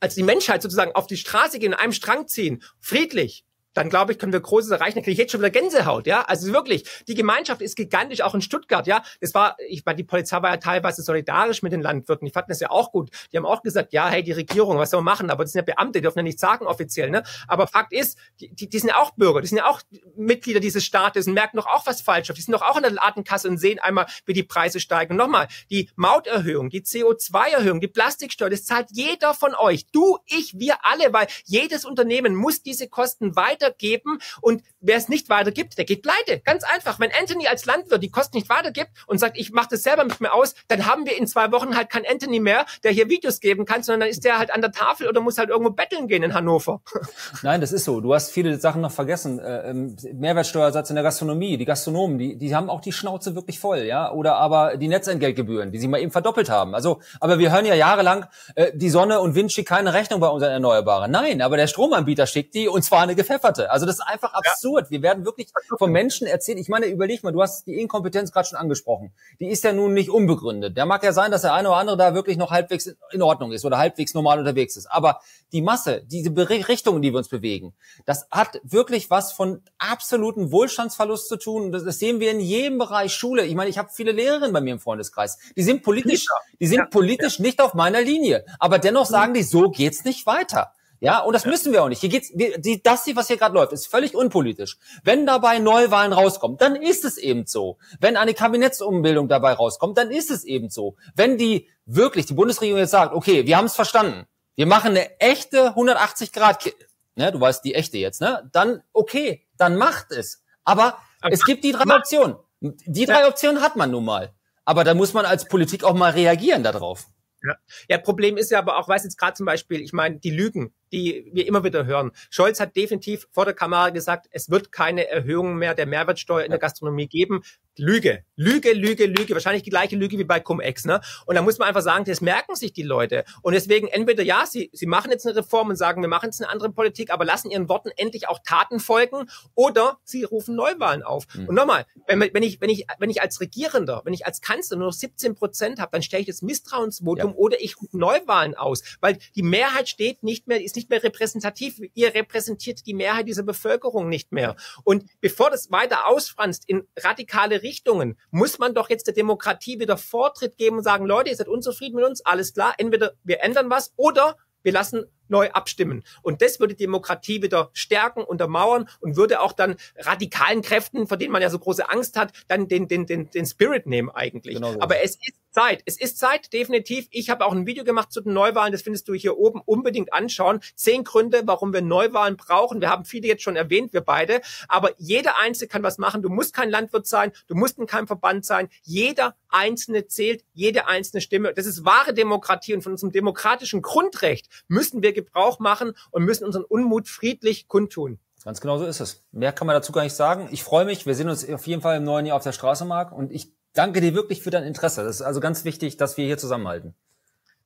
als 0.00 0.14
die 0.14 0.22
Menschheit 0.22 0.62
sozusagen 0.62 0.92
auf 0.92 1.06
die 1.06 1.16
Straße 1.16 1.58
gehen, 1.58 1.72
in 1.72 1.78
einem 1.78 1.92
Strang 1.92 2.26
ziehen, 2.26 2.62
friedlich, 2.80 3.44
dann 3.74 3.88
glaube 3.88 4.12
ich, 4.12 4.18
können 4.18 4.32
wir 4.32 4.40
Großes 4.40 4.70
erreichen. 4.70 4.96
Dann 4.96 5.04
kriege 5.04 5.12
ich 5.12 5.18
jetzt 5.18 5.32
schon 5.32 5.40
wieder 5.40 5.50
Gänsehaut, 5.50 6.06
ja. 6.06 6.22
Also 6.22 6.52
wirklich, 6.52 6.84
die 7.06 7.14
Gemeinschaft 7.14 7.62
ist 7.62 7.76
gigantisch, 7.76 8.20
auch 8.22 8.34
in 8.34 8.42
Stuttgart, 8.42 8.86
ja. 8.86 9.02
Das 9.20 9.34
war, 9.34 9.56
ich 9.68 9.84
meine, 9.84 9.96
die 9.96 10.04
Polizei 10.04 10.42
war 10.42 10.50
ja 10.50 10.56
teilweise 10.56 11.02
solidarisch 11.02 11.62
mit 11.62 11.72
den 11.72 11.82
Landwirten. 11.82 12.26
Die 12.26 12.32
fanden 12.32 12.50
das 12.50 12.60
ja 12.60 12.70
auch 12.70 12.90
gut. 12.92 13.10
Die 13.32 13.36
haben 13.36 13.46
auch 13.46 13.62
gesagt, 13.62 13.92
ja, 13.92 14.08
hey, 14.08 14.22
die 14.22 14.32
Regierung, 14.32 14.78
was 14.78 14.90
soll 14.90 15.02
man 15.02 15.12
machen? 15.12 15.30
Aber 15.30 15.44
das 15.44 15.52
sind 15.52 15.60
ja 15.60 15.74
Beamte, 15.74 15.98
die 15.98 16.02
dürfen 16.02 16.18
ja 16.18 16.22
nichts 16.22 16.40
sagen 16.40 16.66
offiziell, 16.66 17.10
ne? 17.10 17.22
Aber 17.46 17.66
Fakt 17.66 17.92
ist, 17.92 18.18
die, 18.40 18.48
die, 18.54 18.68
die 18.68 18.78
sind 18.78 18.88
ja 18.88 18.96
auch 18.96 19.12
Bürger, 19.12 19.40
die 19.40 19.46
sind 19.46 19.58
ja 19.58 19.66
auch 19.66 19.80
Mitglieder 20.16 20.60
dieses 20.60 20.84
Staates 20.84 21.26
und 21.26 21.34
merken 21.34 21.56
doch 21.56 21.66
auch 21.66 21.86
was 21.86 22.00
falsch 22.00 22.30
auf. 22.30 22.36
Die 22.36 22.42
sind 22.42 22.52
doch 22.52 22.62
auch 22.62 22.76
in 22.76 22.82
der 22.82 22.92
Ladenkasse 22.92 23.48
und 23.48 23.58
sehen 23.58 23.78
einmal, 23.78 24.06
wie 24.26 24.32
die 24.32 24.42
Preise 24.42 24.80
steigen. 24.80 25.12
Und 25.12 25.18
nochmal, 25.18 25.48
die 25.70 25.90
Mauterhöhung, 25.96 26.70
die 26.70 26.82
CO2-Erhöhung, 26.82 27.80
die 27.80 27.88
Plastiksteuer, 27.88 28.50
das 28.50 28.64
zahlt 28.64 28.88
jeder 28.90 29.34
von 29.34 29.54
euch. 29.54 29.86
Du, 29.92 30.18
ich, 30.26 30.58
wir 30.58 30.84
alle, 30.84 31.12
weil 31.12 31.26
jedes 31.44 31.84
Unternehmen 31.84 32.34
muss 32.34 32.62
diese 32.62 32.88
Kosten 32.88 33.36
weiter 33.36 33.59
weitergeben 33.60 34.18
und 34.40 34.62
wer 34.80 34.96
es 34.96 35.08
nicht 35.08 35.28
weitergibt, 35.28 35.78
der 35.78 35.84
geht 35.84 36.02
pleite. 36.02 36.40
Ganz 36.44 36.64
einfach. 36.64 36.98
Wenn 36.98 37.10
Anthony 37.18 37.46
als 37.46 37.66
Landwirt 37.66 38.02
die 38.02 38.10
Kosten 38.10 38.36
nicht 38.36 38.48
weitergibt 38.48 38.90
und 39.06 39.18
sagt, 39.18 39.38
ich 39.38 39.52
mache 39.52 39.68
das 39.70 39.82
selber 39.82 40.04
mit 40.04 40.20
mir 40.20 40.32
aus, 40.32 40.54
dann 40.68 40.86
haben 40.86 41.06
wir 41.06 41.16
in 41.16 41.26
zwei 41.26 41.52
Wochen 41.52 41.76
halt 41.76 41.90
keinen 41.90 42.06
Anthony 42.06 42.40
mehr, 42.40 42.66
der 42.82 42.92
hier 42.92 43.08
Videos 43.08 43.40
geben 43.40 43.64
kann, 43.64 43.82
sondern 43.82 44.00
dann 44.00 44.08
ist 44.08 44.24
der 44.24 44.38
halt 44.38 44.52
an 44.52 44.60
der 44.60 44.72
Tafel 44.72 45.08
oder 45.08 45.20
muss 45.20 45.38
halt 45.38 45.50
irgendwo 45.50 45.70
betteln 45.70 46.08
gehen 46.08 46.22
in 46.22 46.34
Hannover. 46.34 46.80
Nein, 47.42 47.60
das 47.60 47.72
ist 47.72 47.84
so. 47.84 48.00
Du 48.00 48.14
hast 48.14 48.30
viele 48.30 48.58
Sachen 48.58 48.80
noch 48.80 48.92
vergessen. 48.92 49.38
Äh, 49.38 49.70
ähm, 49.70 49.96
Mehrwertsteuersatz 50.12 50.90
in 50.90 50.96
der 50.96 51.04
Gastronomie, 51.04 51.56
die 51.56 51.64
Gastronomen, 51.64 52.18
die, 52.18 52.36
die 52.36 52.54
haben 52.54 52.70
auch 52.70 52.80
die 52.80 52.92
Schnauze 52.92 53.34
wirklich 53.34 53.60
voll, 53.60 53.80
ja. 53.80 54.10
Oder 54.12 54.36
aber 54.36 54.76
die 54.76 54.88
Netzentgeltgebühren, 54.88 55.72
die 55.72 55.78
sie 55.78 55.88
mal 55.88 56.00
eben 56.00 56.10
verdoppelt 56.10 56.50
haben. 56.50 56.74
Also, 56.74 57.00
aber 57.20 57.38
wir 57.38 57.52
hören 57.52 57.66
ja 57.66 57.74
jahrelang, 57.74 58.26
äh, 58.54 58.72
die 58.74 58.90
Sonne 58.90 59.20
und 59.20 59.34
Wind 59.34 59.52
schickt 59.52 59.68
keine 59.68 59.92
Rechnung 59.92 60.20
bei 60.20 60.28
unseren 60.28 60.52
Erneuerbaren. 60.52 61.10
Nein, 61.10 61.42
aber 61.42 61.56
der 61.56 61.66
Stromanbieter 61.66 62.26
schickt 62.26 62.54
die 62.54 62.68
und 62.68 62.82
zwar 62.82 63.02
eine 63.02 63.14
gepfefferte. 63.14 63.70
Also 63.70 63.86
das 63.86 63.96
ist 63.96 64.06
einfach 64.06 64.32
absurd. 64.32 64.69
Ja. 64.69 64.69
Wir 64.90 65.02
werden 65.02 65.24
wirklich 65.24 65.48
von 65.78 65.90
Menschen 65.90 66.26
erzählt. 66.26 66.58
Ich 66.58 66.68
meine, 66.68 66.86
überleg 66.86 67.22
mal, 67.22 67.32
du 67.32 67.42
hast 67.42 67.66
die 67.66 67.78
Inkompetenz 67.78 68.32
gerade 68.32 68.48
schon 68.48 68.58
angesprochen. 68.58 69.12
Die 69.40 69.48
ist 69.48 69.64
ja 69.64 69.72
nun 69.72 69.94
nicht 69.94 70.10
unbegründet. 70.10 70.76
Der 70.76 70.86
mag 70.86 71.02
ja 71.02 71.12
sein, 71.12 71.30
dass 71.30 71.42
der 71.42 71.54
eine 71.54 71.68
oder 71.68 71.78
andere 71.78 71.96
da 71.96 72.14
wirklich 72.14 72.36
noch 72.36 72.50
halbwegs 72.50 72.94
in 73.12 73.22
Ordnung 73.22 73.52
ist 73.52 73.64
oder 73.64 73.78
halbwegs 73.78 74.14
normal 74.14 74.38
unterwegs 74.38 74.76
ist. 74.76 74.86
Aber 74.86 75.20
die 75.52 75.62
Masse, 75.62 76.02
diese 76.06 76.30
Richtungen, 76.48 77.02
die 77.02 77.12
wir 77.12 77.18
uns 77.18 77.28
bewegen, 77.28 77.74
das 78.06 78.26
hat 78.30 78.60
wirklich 78.62 79.10
was 79.10 79.32
von 79.32 79.62
absoluten 79.78 80.52
Wohlstandsverlust 80.52 81.28
zu 81.28 81.36
tun. 81.36 81.72
Das, 81.72 81.84
das 81.84 81.98
sehen 81.98 82.20
wir 82.20 82.30
in 82.30 82.40
jedem 82.40 82.78
Bereich 82.78 83.12
Schule. 83.12 83.44
Ich 83.44 83.54
meine, 83.54 83.70
ich 83.70 83.78
habe 83.78 83.90
viele 83.92 84.12
Lehrerinnen 84.12 84.52
bei 84.52 84.60
mir 84.60 84.72
im 84.72 84.80
Freundeskreis. 84.80 85.38
Die 85.56 85.62
sind 85.62 85.82
politisch, 85.82 86.26
die 86.60 86.66
sind 86.66 86.90
politisch 86.90 87.38
nicht 87.38 87.60
auf 87.60 87.74
meiner 87.74 88.00
Linie. 88.00 88.44
Aber 88.58 88.78
dennoch 88.78 89.06
sagen 89.06 89.34
die, 89.34 89.42
so 89.42 89.70
geht's 89.70 90.04
nicht 90.04 90.26
weiter. 90.26 90.72
Ja, 91.00 91.20
und 91.20 91.32
das 91.32 91.44
ja. 91.44 91.50
müssen 91.50 91.72
wir 91.72 91.82
auch 91.82 91.88
nicht. 91.88 92.00
Hier 92.00 92.10
geht's, 92.10 92.30
wir, 92.34 92.58
die, 92.58 92.82
das, 92.82 93.04
was 93.14 93.26
hier 93.26 93.38
gerade 93.38 93.54
läuft, 93.54 93.72
ist 93.72 93.86
völlig 93.86 94.14
unpolitisch. 94.14 94.78
Wenn 95.02 95.24
dabei 95.24 95.58
Neuwahlen 95.58 96.12
rauskommen, 96.12 96.58
dann 96.58 96.76
ist 96.76 97.04
es 97.04 97.16
eben 97.16 97.46
so. 97.46 97.78
Wenn 97.98 98.16
eine 98.16 98.34
Kabinettsumbildung 98.34 99.26
dabei 99.26 99.54
rauskommt, 99.54 99.96
dann 99.96 100.10
ist 100.10 100.30
es 100.30 100.44
eben 100.44 100.68
so. 100.68 100.96
Wenn 101.14 101.38
die 101.38 101.68
wirklich, 101.86 102.26
die 102.26 102.34
Bundesregierung 102.34 102.80
jetzt 102.80 102.90
sagt, 102.90 103.14
okay, 103.14 103.46
wir 103.46 103.56
haben 103.56 103.64
es 103.64 103.74
verstanden, 103.74 104.26
wir 104.56 104.66
machen 104.66 104.90
eine 104.90 105.18
echte 105.20 105.68
180 105.68 106.32
Grad, 106.32 106.70
ne, 107.14 107.32
du 107.32 107.40
weißt 107.40 107.64
die 107.64 107.74
echte 107.74 107.96
jetzt, 107.96 108.20
ne, 108.20 108.48
dann 108.52 108.82
okay, 108.92 109.46
dann 109.56 109.76
macht 109.76 110.12
es. 110.12 110.42
Aber 110.64 110.98
okay. 111.22 111.32
es 111.32 111.44
gibt 111.46 111.64
die 111.64 111.72
drei 111.72 111.96
Optionen. 111.96 112.36
Die 112.60 113.06
drei 113.06 113.26
Optionen 113.26 113.62
hat 113.62 113.76
man 113.76 113.90
nun 113.90 114.04
mal. 114.04 114.34
Aber 114.66 114.84
da 114.84 114.92
muss 114.92 115.14
man 115.14 115.24
als 115.24 115.48
Politik 115.48 115.82
auch 115.82 115.94
mal 115.94 116.10
reagieren 116.10 116.62
darauf. 116.62 117.06
Ja. 117.42 117.56
ja, 117.88 117.98
Problem 117.98 118.36
ist 118.36 118.50
ja 118.50 118.58
aber 118.58 118.76
auch, 118.76 118.86
weiß 118.86 119.04
jetzt 119.04 119.16
gerade 119.16 119.32
zum 119.32 119.46
Beispiel, 119.46 119.80
ich 119.80 119.94
meine, 119.94 120.18
die 120.18 120.30
Lügen, 120.30 120.74
die 120.92 121.30
wir 121.32 121.46
immer 121.46 121.64
wieder 121.64 121.86
hören. 121.86 122.12
Scholz 122.30 122.60
hat 122.60 122.76
definitiv 122.76 123.28
vor 123.30 123.44
der 123.44 123.54
Kamera 123.54 123.90
gesagt, 123.90 124.28
es 124.30 124.50
wird 124.50 124.72
keine 124.72 125.08
Erhöhung 125.08 125.56
mehr 125.56 125.74
der 125.74 125.86
Mehrwertsteuer 125.86 126.44
in 126.44 126.50
der 126.50 126.58
Gastronomie 126.58 127.08
geben. 127.08 127.42
Lüge, 127.76 128.24
Lüge, 128.36 128.72
Lüge, 128.72 129.06
Lüge. 129.06 129.34
Wahrscheinlich 129.34 129.62
die 129.62 129.70
gleiche 129.70 129.96
Lüge 129.96 130.18
wie 130.18 130.24
bei 130.24 130.40
Cum-Ex. 130.40 130.84
Ne? 130.84 131.00
Und 131.26 131.34
da 131.34 131.42
muss 131.42 131.58
man 131.58 131.68
einfach 131.68 131.82
sagen, 131.82 132.04
das 132.04 132.20
merken 132.20 132.56
sich 132.56 132.72
die 132.72 132.82
Leute. 132.82 133.24
Und 133.42 133.52
deswegen 133.52 133.86
entweder 133.88 134.22
ja, 134.22 134.46
sie, 134.46 134.70
sie 134.72 134.86
machen 134.86 135.10
jetzt 135.10 135.26
eine 135.26 135.36
Reform 135.36 135.68
und 135.68 135.76
sagen, 135.76 136.02
wir 136.02 136.08
machen 136.08 136.26
jetzt 136.26 136.40
eine 136.42 136.50
andere 136.50 136.70
Politik, 136.72 137.10
aber 137.10 137.24
lassen 137.24 137.50
ihren 137.50 137.68
Worten 137.68 137.90
endlich 137.96 138.28
auch 138.28 138.40
Taten 138.44 138.80
folgen, 138.80 139.28
oder 139.54 139.98
sie 140.04 140.24
rufen 140.24 140.56
Neuwahlen 140.56 141.02
auf. 141.02 141.26
Mhm. 141.34 141.48
Und 141.48 141.54
nochmal, 141.54 141.86
wenn, 142.06 142.20
wenn, 142.20 142.42
ich, 142.42 142.60
wenn, 142.60 142.70
ich, 142.70 142.86
wenn 142.98 143.10
ich 143.10 143.22
als 143.22 143.40
Regierender, 143.40 144.02
wenn 144.04 144.14
ich 144.14 144.26
als 144.26 144.40
Kanzler 144.40 144.76
nur 144.76 144.88
noch 144.88 144.94
17 144.94 145.34
Prozent 145.34 145.80
habe, 145.80 145.92
dann 145.92 146.02
stelle 146.02 146.22
ich 146.22 146.26
das 146.26 146.42
Misstrauensvotum 146.42 147.30
ja. 147.30 147.36
oder 147.36 147.60
ich 147.60 147.80
rufe 147.80 147.98
Neuwahlen 147.98 148.54
aus, 148.54 148.82
weil 149.00 149.18
die 149.34 149.42
Mehrheit 149.42 149.88
steht 149.88 150.22
nicht 150.22 150.46
mehr, 150.48 150.62
ist 150.62 150.76
nicht 150.76 150.90
mehr 150.90 151.02
repräsentativ. 151.02 151.80
Ihr 151.94 152.14
repräsentiert 152.14 152.86
die 152.86 152.94
Mehrheit 152.94 153.28
dieser 153.28 153.42
Bevölkerung 153.42 154.08
nicht 154.08 154.32
mehr. 154.32 154.56
Und 154.84 155.04
bevor 155.20 155.50
das 155.50 155.70
weiter 155.70 156.06
ausfranst 156.06 156.64
in 156.66 156.86
radikale 156.98 157.59
Richtungen, 157.62 158.18
muss 158.30 158.58
man 158.58 158.74
doch 158.74 158.90
jetzt 158.90 159.06
der 159.06 159.14
Demokratie 159.14 159.80
wieder 159.80 159.96
Vortritt 159.96 160.56
geben 160.56 160.78
und 160.78 160.82
sagen, 160.82 161.06
Leute, 161.06 161.30
ihr 161.30 161.36
seid 161.36 161.48
unzufrieden 161.48 161.96
mit 161.96 162.04
uns, 162.04 162.24
alles 162.24 162.54
klar, 162.54 162.74
entweder 162.78 163.12
wir 163.24 163.42
ändern 163.42 163.70
was 163.70 163.92
oder 163.96 164.36
wir 164.62 164.72
lassen 164.72 165.06
neu 165.30 165.50
abstimmen. 165.50 166.04
Und 166.22 166.42
das 166.42 166.60
würde 166.60 166.74
Demokratie 166.74 167.42
wieder 167.42 167.70
stärken, 167.72 168.22
untermauern 168.22 168.88
und 169.00 169.16
würde 169.16 169.40
auch 169.40 169.52
dann 169.52 169.76
radikalen 169.98 170.62
Kräften, 170.62 171.06
vor 171.06 171.16
denen 171.16 171.32
man 171.32 171.42
ja 171.42 171.50
so 171.50 171.58
große 171.58 171.88
Angst 171.88 172.16
hat, 172.16 172.32
dann 172.48 172.68
den, 172.68 172.88
den, 172.88 173.06
den, 173.06 173.30
den 173.30 173.46
Spirit 173.46 173.86
nehmen 173.86 174.10
eigentlich. 174.10 174.56
Genau 174.56 174.72
so. 174.72 174.80
Aber 174.80 175.02
es 175.02 175.16
ist 175.16 175.40
Zeit. 175.50 175.82
Es 175.84 176.00
ist 176.00 176.18
Zeit, 176.18 176.52
definitiv. 176.52 177.08
Ich 177.10 177.28
habe 177.30 177.44
auch 177.44 177.52
ein 177.52 177.66
Video 177.66 177.84
gemacht 177.84 178.12
zu 178.12 178.20
den 178.20 178.32
Neuwahlen, 178.32 178.72
das 178.72 178.82
findest 178.82 179.08
du 179.08 179.14
hier 179.14 179.36
oben 179.36 179.60
unbedingt 179.64 180.12
anschauen. 180.12 180.60
Zehn 180.74 181.04
Gründe, 181.04 181.42
warum 181.44 181.72
wir 181.72 181.82
Neuwahlen 181.82 182.36
brauchen. 182.36 182.80
Wir 182.80 182.88
haben 182.88 183.04
viele 183.04 183.26
jetzt 183.26 183.42
schon 183.42 183.56
erwähnt, 183.56 183.92
wir 183.92 184.00
beide. 184.00 184.40
Aber 184.68 184.92
jeder 184.98 185.38
Einzelne 185.40 185.68
kann 185.68 185.82
was 185.82 185.98
machen. 185.98 186.22
Du 186.22 186.28
musst 186.28 186.54
kein 186.54 186.70
Landwirt 186.70 187.06
sein, 187.06 187.32
du 187.48 187.54
musst 187.54 187.78
in 187.78 187.86
keinem 187.86 188.06
Verband 188.06 188.44
sein. 188.44 188.68
Jeder 188.82 189.36
Einzelne 189.48 190.06
zählt, 190.06 190.44
jede 190.52 190.86
einzelne 190.86 191.20
Stimme. 191.20 191.52
Das 191.52 191.66
ist 191.66 191.84
wahre 191.84 192.14
Demokratie 192.14 192.74
und 192.74 192.82
von 192.82 192.92
unserem 192.92 193.12
demokratischen 193.12 193.82
Grundrecht 193.82 194.48
müssen 194.68 195.02
wir 195.02 195.12
Gebrauch 195.22 195.58
machen 195.58 195.92
und 196.10 196.24
müssen 196.24 196.44
unseren 196.44 196.64
Unmut 196.64 197.08
friedlich 197.08 197.68
kundtun. 197.68 198.18
Ganz 198.44 198.60
genau 198.60 198.78
so 198.78 198.86
ist 198.86 199.00
es. 199.00 199.24
Mehr 199.32 199.52
kann 199.52 199.66
man 199.66 199.74
dazu 199.74 199.92
gar 199.92 200.02
nicht 200.02 200.14
sagen. 200.14 200.48
Ich 200.50 200.64
freue 200.64 200.84
mich. 200.84 201.04
Wir 201.04 201.14
sehen 201.14 201.28
uns 201.28 201.48
auf 201.48 201.66
jeden 201.66 201.82
Fall 201.82 201.98
im 201.98 202.04
neuen 202.04 202.24
Jahr 202.26 202.36
auf 202.36 202.42
der 202.42 202.52
Straße, 202.52 202.84
Marc. 202.84 203.12
Und 203.12 203.32
ich 203.32 203.52
danke 203.74 204.00
dir 204.00 204.14
wirklich 204.14 204.42
für 204.42 204.50
dein 204.50 204.64
Interesse. 204.64 205.04
Das 205.04 205.16
ist 205.16 205.22
also 205.22 205.40
ganz 205.40 205.64
wichtig, 205.64 205.98
dass 205.98 206.16
wir 206.16 206.24
hier 206.24 206.38
zusammenhalten. 206.38 206.94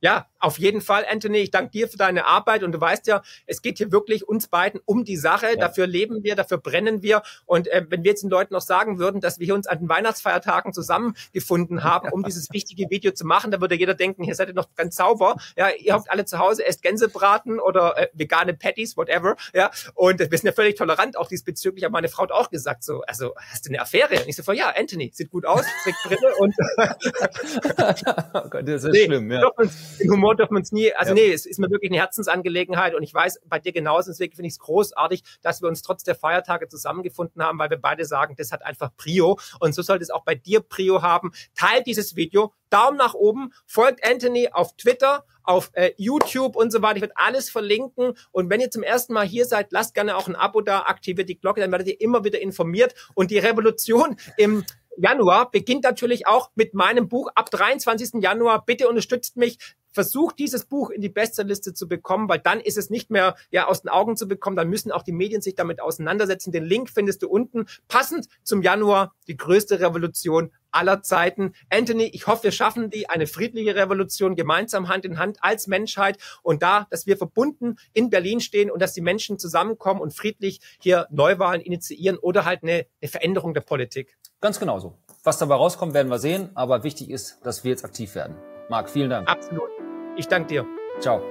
Ja, 0.00 0.26
auf 0.38 0.58
jeden 0.58 0.82
Fall, 0.82 1.06
Anthony. 1.10 1.38
Ich 1.38 1.50
danke 1.50 1.70
dir 1.70 1.88
für 1.88 1.96
deine 1.96 2.26
Arbeit 2.26 2.62
und 2.62 2.72
du 2.72 2.80
weißt 2.80 3.06
ja, 3.06 3.22
es 3.46 3.62
geht 3.62 3.78
hier 3.78 3.90
wirklich 3.90 4.28
uns 4.28 4.48
beiden 4.48 4.78
um 4.84 5.04
die 5.04 5.16
Sache. 5.16 5.46
Ja. 5.46 5.56
Dafür 5.56 5.86
leben 5.86 6.22
wir, 6.22 6.36
dafür 6.36 6.58
brennen 6.58 7.02
wir. 7.02 7.22
Und 7.46 7.68
äh, 7.68 7.86
wenn 7.88 8.04
wir 8.04 8.10
jetzt 8.10 8.22
den 8.22 8.28
Leuten 8.28 8.52
noch 8.52 8.60
sagen 8.60 8.98
würden, 8.98 9.22
dass 9.22 9.38
wir 9.38 9.46
hier 9.46 9.54
uns 9.54 9.66
an 9.66 9.78
den 9.78 9.88
Weihnachtsfeiertagen 9.88 10.74
zusammengefunden 10.74 11.82
haben, 11.82 12.10
um 12.10 12.22
dieses 12.22 12.50
wichtige 12.52 12.90
Video 12.90 13.12
zu 13.12 13.24
machen, 13.24 13.50
dann 13.50 13.62
würde 13.62 13.76
jeder 13.76 13.94
denken, 13.94 14.24
ihr 14.24 14.34
seid 14.34 14.48
ihr 14.48 14.54
noch 14.54 14.74
ganz 14.74 14.96
sauber. 14.96 15.36
Ja, 15.56 15.70
ihr 15.70 15.94
habt 15.94 16.10
alle 16.10 16.26
zu 16.26 16.38
Hause, 16.38 16.66
esst 16.66 16.82
Gänsebraten 16.82 17.58
oder 17.58 17.96
äh, 17.96 18.08
vegane 18.12 18.52
Patties, 18.52 18.98
whatever. 18.98 19.36
Ja, 19.54 19.70
und 19.94 20.18
wir 20.18 20.26
sind 20.36 20.44
ja 20.44 20.52
völlig 20.52 20.76
tolerant 20.76 21.16
auch 21.16 21.28
diesbezüglich. 21.28 21.86
Aber 21.86 21.92
meine 21.92 22.08
Frau 22.08 22.24
hat 22.24 22.32
auch 22.32 22.50
gesagt 22.50 22.84
so, 22.84 23.00
also 23.06 23.34
hast 23.50 23.64
du 23.64 23.70
eine 23.70 23.80
Affäre? 23.80 24.20
Und 24.20 24.28
ich 24.28 24.36
so, 24.36 24.52
ja, 24.52 24.74
Anthony, 24.76 25.10
sieht 25.14 25.30
gut 25.30 25.46
aus, 25.46 25.64
trägt 25.82 25.96
Brille 26.04 26.34
und 26.36 26.54
oh 28.34 28.48
Gott, 28.50 28.68
das 28.68 28.84
ist 28.84 28.92
nee, 28.92 29.06
schlimm, 29.06 29.32
ja 29.32 29.50
den 29.98 30.10
Humor 30.10 30.36
dürfen 30.36 30.54
wir 30.54 30.58
uns 30.58 30.72
nie, 30.72 30.92
also 30.94 31.10
ja. 31.10 31.14
nee, 31.14 31.32
es 31.32 31.46
ist 31.46 31.58
mir 31.58 31.70
wirklich 31.70 31.90
eine 31.90 32.00
Herzensangelegenheit 32.00 32.94
und 32.94 33.02
ich 33.02 33.12
weiß, 33.12 33.40
bei 33.46 33.58
dir 33.58 33.72
genauso, 33.72 34.10
deswegen 34.10 34.34
finde 34.34 34.48
ich 34.48 34.54
es 34.54 34.58
großartig, 34.58 35.22
dass 35.42 35.62
wir 35.62 35.68
uns 35.68 35.82
trotz 35.82 36.04
der 36.04 36.14
Feiertage 36.14 36.68
zusammengefunden 36.68 37.42
haben, 37.42 37.58
weil 37.58 37.70
wir 37.70 37.80
beide 37.80 38.04
sagen, 38.04 38.34
das 38.36 38.52
hat 38.52 38.64
einfach 38.64 38.90
Prio 38.96 39.38
und 39.60 39.74
so 39.74 39.82
sollte 39.82 40.02
es 40.02 40.10
auch 40.10 40.24
bei 40.24 40.34
dir 40.34 40.60
Prio 40.60 41.02
haben. 41.02 41.32
Teilt 41.54 41.86
dieses 41.86 42.16
Video, 42.16 42.52
Daumen 42.70 42.96
nach 42.96 43.14
oben, 43.14 43.52
folgt 43.66 44.04
Anthony 44.04 44.48
auf 44.50 44.76
Twitter, 44.76 45.24
auf 45.44 45.70
äh, 45.74 45.92
YouTube 45.96 46.56
und 46.56 46.72
so 46.72 46.82
weiter. 46.82 46.96
Ich 46.96 47.02
werde 47.02 47.16
alles 47.16 47.50
verlinken. 47.50 48.14
Und 48.32 48.50
wenn 48.50 48.60
ihr 48.60 48.70
zum 48.70 48.82
ersten 48.82 49.12
Mal 49.12 49.26
hier 49.26 49.44
seid, 49.44 49.70
lasst 49.70 49.94
gerne 49.94 50.16
auch 50.16 50.26
ein 50.26 50.34
Abo 50.34 50.60
da, 50.60 50.80
aktiviert 50.80 51.28
die 51.28 51.38
Glocke, 51.38 51.60
dann 51.60 51.70
werdet 51.70 51.86
ihr 51.88 52.00
immer 52.00 52.24
wieder 52.24 52.40
informiert. 52.40 52.94
Und 53.14 53.30
die 53.30 53.38
Revolution 53.38 54.16
im 54.36 54.64
Januar 54.96 55.50
beginnt 55.50 55.84
natürlich 55.84 56.26
auch 56.26 56.50
mit 56.54 56.74
meinem 56.74 57.08
Buch 57.08 57.28
ab 57.34 57.50
23. 57.50 58.22
Januar. 58.22 58.64
Bitte 58.64 58.88
unterstützt 58.88 59.36
mich. 59.36 59.58
Versucht 59.90 60.40
dieses 60.40 60.64
Buch 60.64 60.90
in 60.90 61.00
die 61.00 61.08
Bestsellerliste 61.08 61.72
zu 61.72 61.86
bekommen, 61.86 62.28
weil 62.28 62.40
dann 62.40 62.60
ist 62.60 62.76
es 62.76 62.90
nicht 62.90 63.10
mehr 63.10 63.36
ja 63.52 63.68
aus 63.68 63.82
den 63.82 63.90
Augen 63.90 64.16
zu 64.16 64.26
bekommen. 64.26 64.56
Dann 64.56 64.68
müssen 64.68 64.90
auch 64.90 65.02
die 65.02 65.12
Medien 65.12 65.40
sich 65.40 65.54
damit 65.54 65.80
auseinandersetzen. 65.80 66.50
Den 66.50 66.64
Link 66.64 66.90
findest 66.90 67.22
du 67.22 67.28
unten. 67.28 67.66
Passend 67.86 68.26
zum 68.42 68.62
Januar 68.62 69.14
die 69.28 69.36
größte 69.36 69.78
Revolution 69.80 70.50
aller 70.74 71.02
Zeiten. 71.02 71.54
Anthony, 71.70 72.04
ich 72.12 72.26
hoffe, 72.26 72.44
wir 72.44 72.52
schaffen 72.52 72.90
die, 72.90 73.08
eine 73.08 73.26
friedliche 73.26 73.76
Revolution 73.76 74.34
gemeinsam 74.34 74.88
Hand 74.88 75.04
in 75.04 75.18
Hand 75.18 75.38
als 75.40 75.66
Menschheit 75.66 76.18
und 76.42 76.62
da, 76.62 76.86
dass 76.90 77.06
wir 77.06 77.16
verbunden 77.16 77.76
in 77.92 78.10
Berlin 78.10 78.40
stehen 78.40 78.70
und 78.70 78.82
dass 78.82 78.92
die 78.92 79.00
Menschen 79.00 79.38
zusammenkommen 79.38 80.00
und 80.00 80.14
friedlich 80.14 80.60
hier 80.80 81.06
Neuwahlen 81.10 81.60
initiieren 81.60 82.18
oder 82.18 82.44
halt 82.44 82.64
eine, 82.64 82.86
eine 83.00 83.08
Veränderung 83.08 83.54
der 83.54 83.60
Politik. 83.60 84.16
Ganz 84.44 84.60
genauso. 84.60 84.92
Was 85.22 85.38
dabei 85.38 85.54
rauskommt, 85.54 85.94
werden 85.94 86.10
wir 86.10 86.18
sehen, 86.18 86.50
aber 86.54 86.84
wichtig 86.84 87.08
ist, 87.08 87.38
dass 87.46 87.64
wir 87.64 87.70
jetzt 87.70 87.82
aktiv 87.82 88.14
werden. 88.14 88.36
Marc, 88.68 88.90
vielen 88.90 89.08
Dank. 89.08 89.26
Absolut. 89.26 89.70
Ich 90.18 90.28
danke 90.28 90.48
dir. 90.48 90.66
Ciao. 91.00 91.22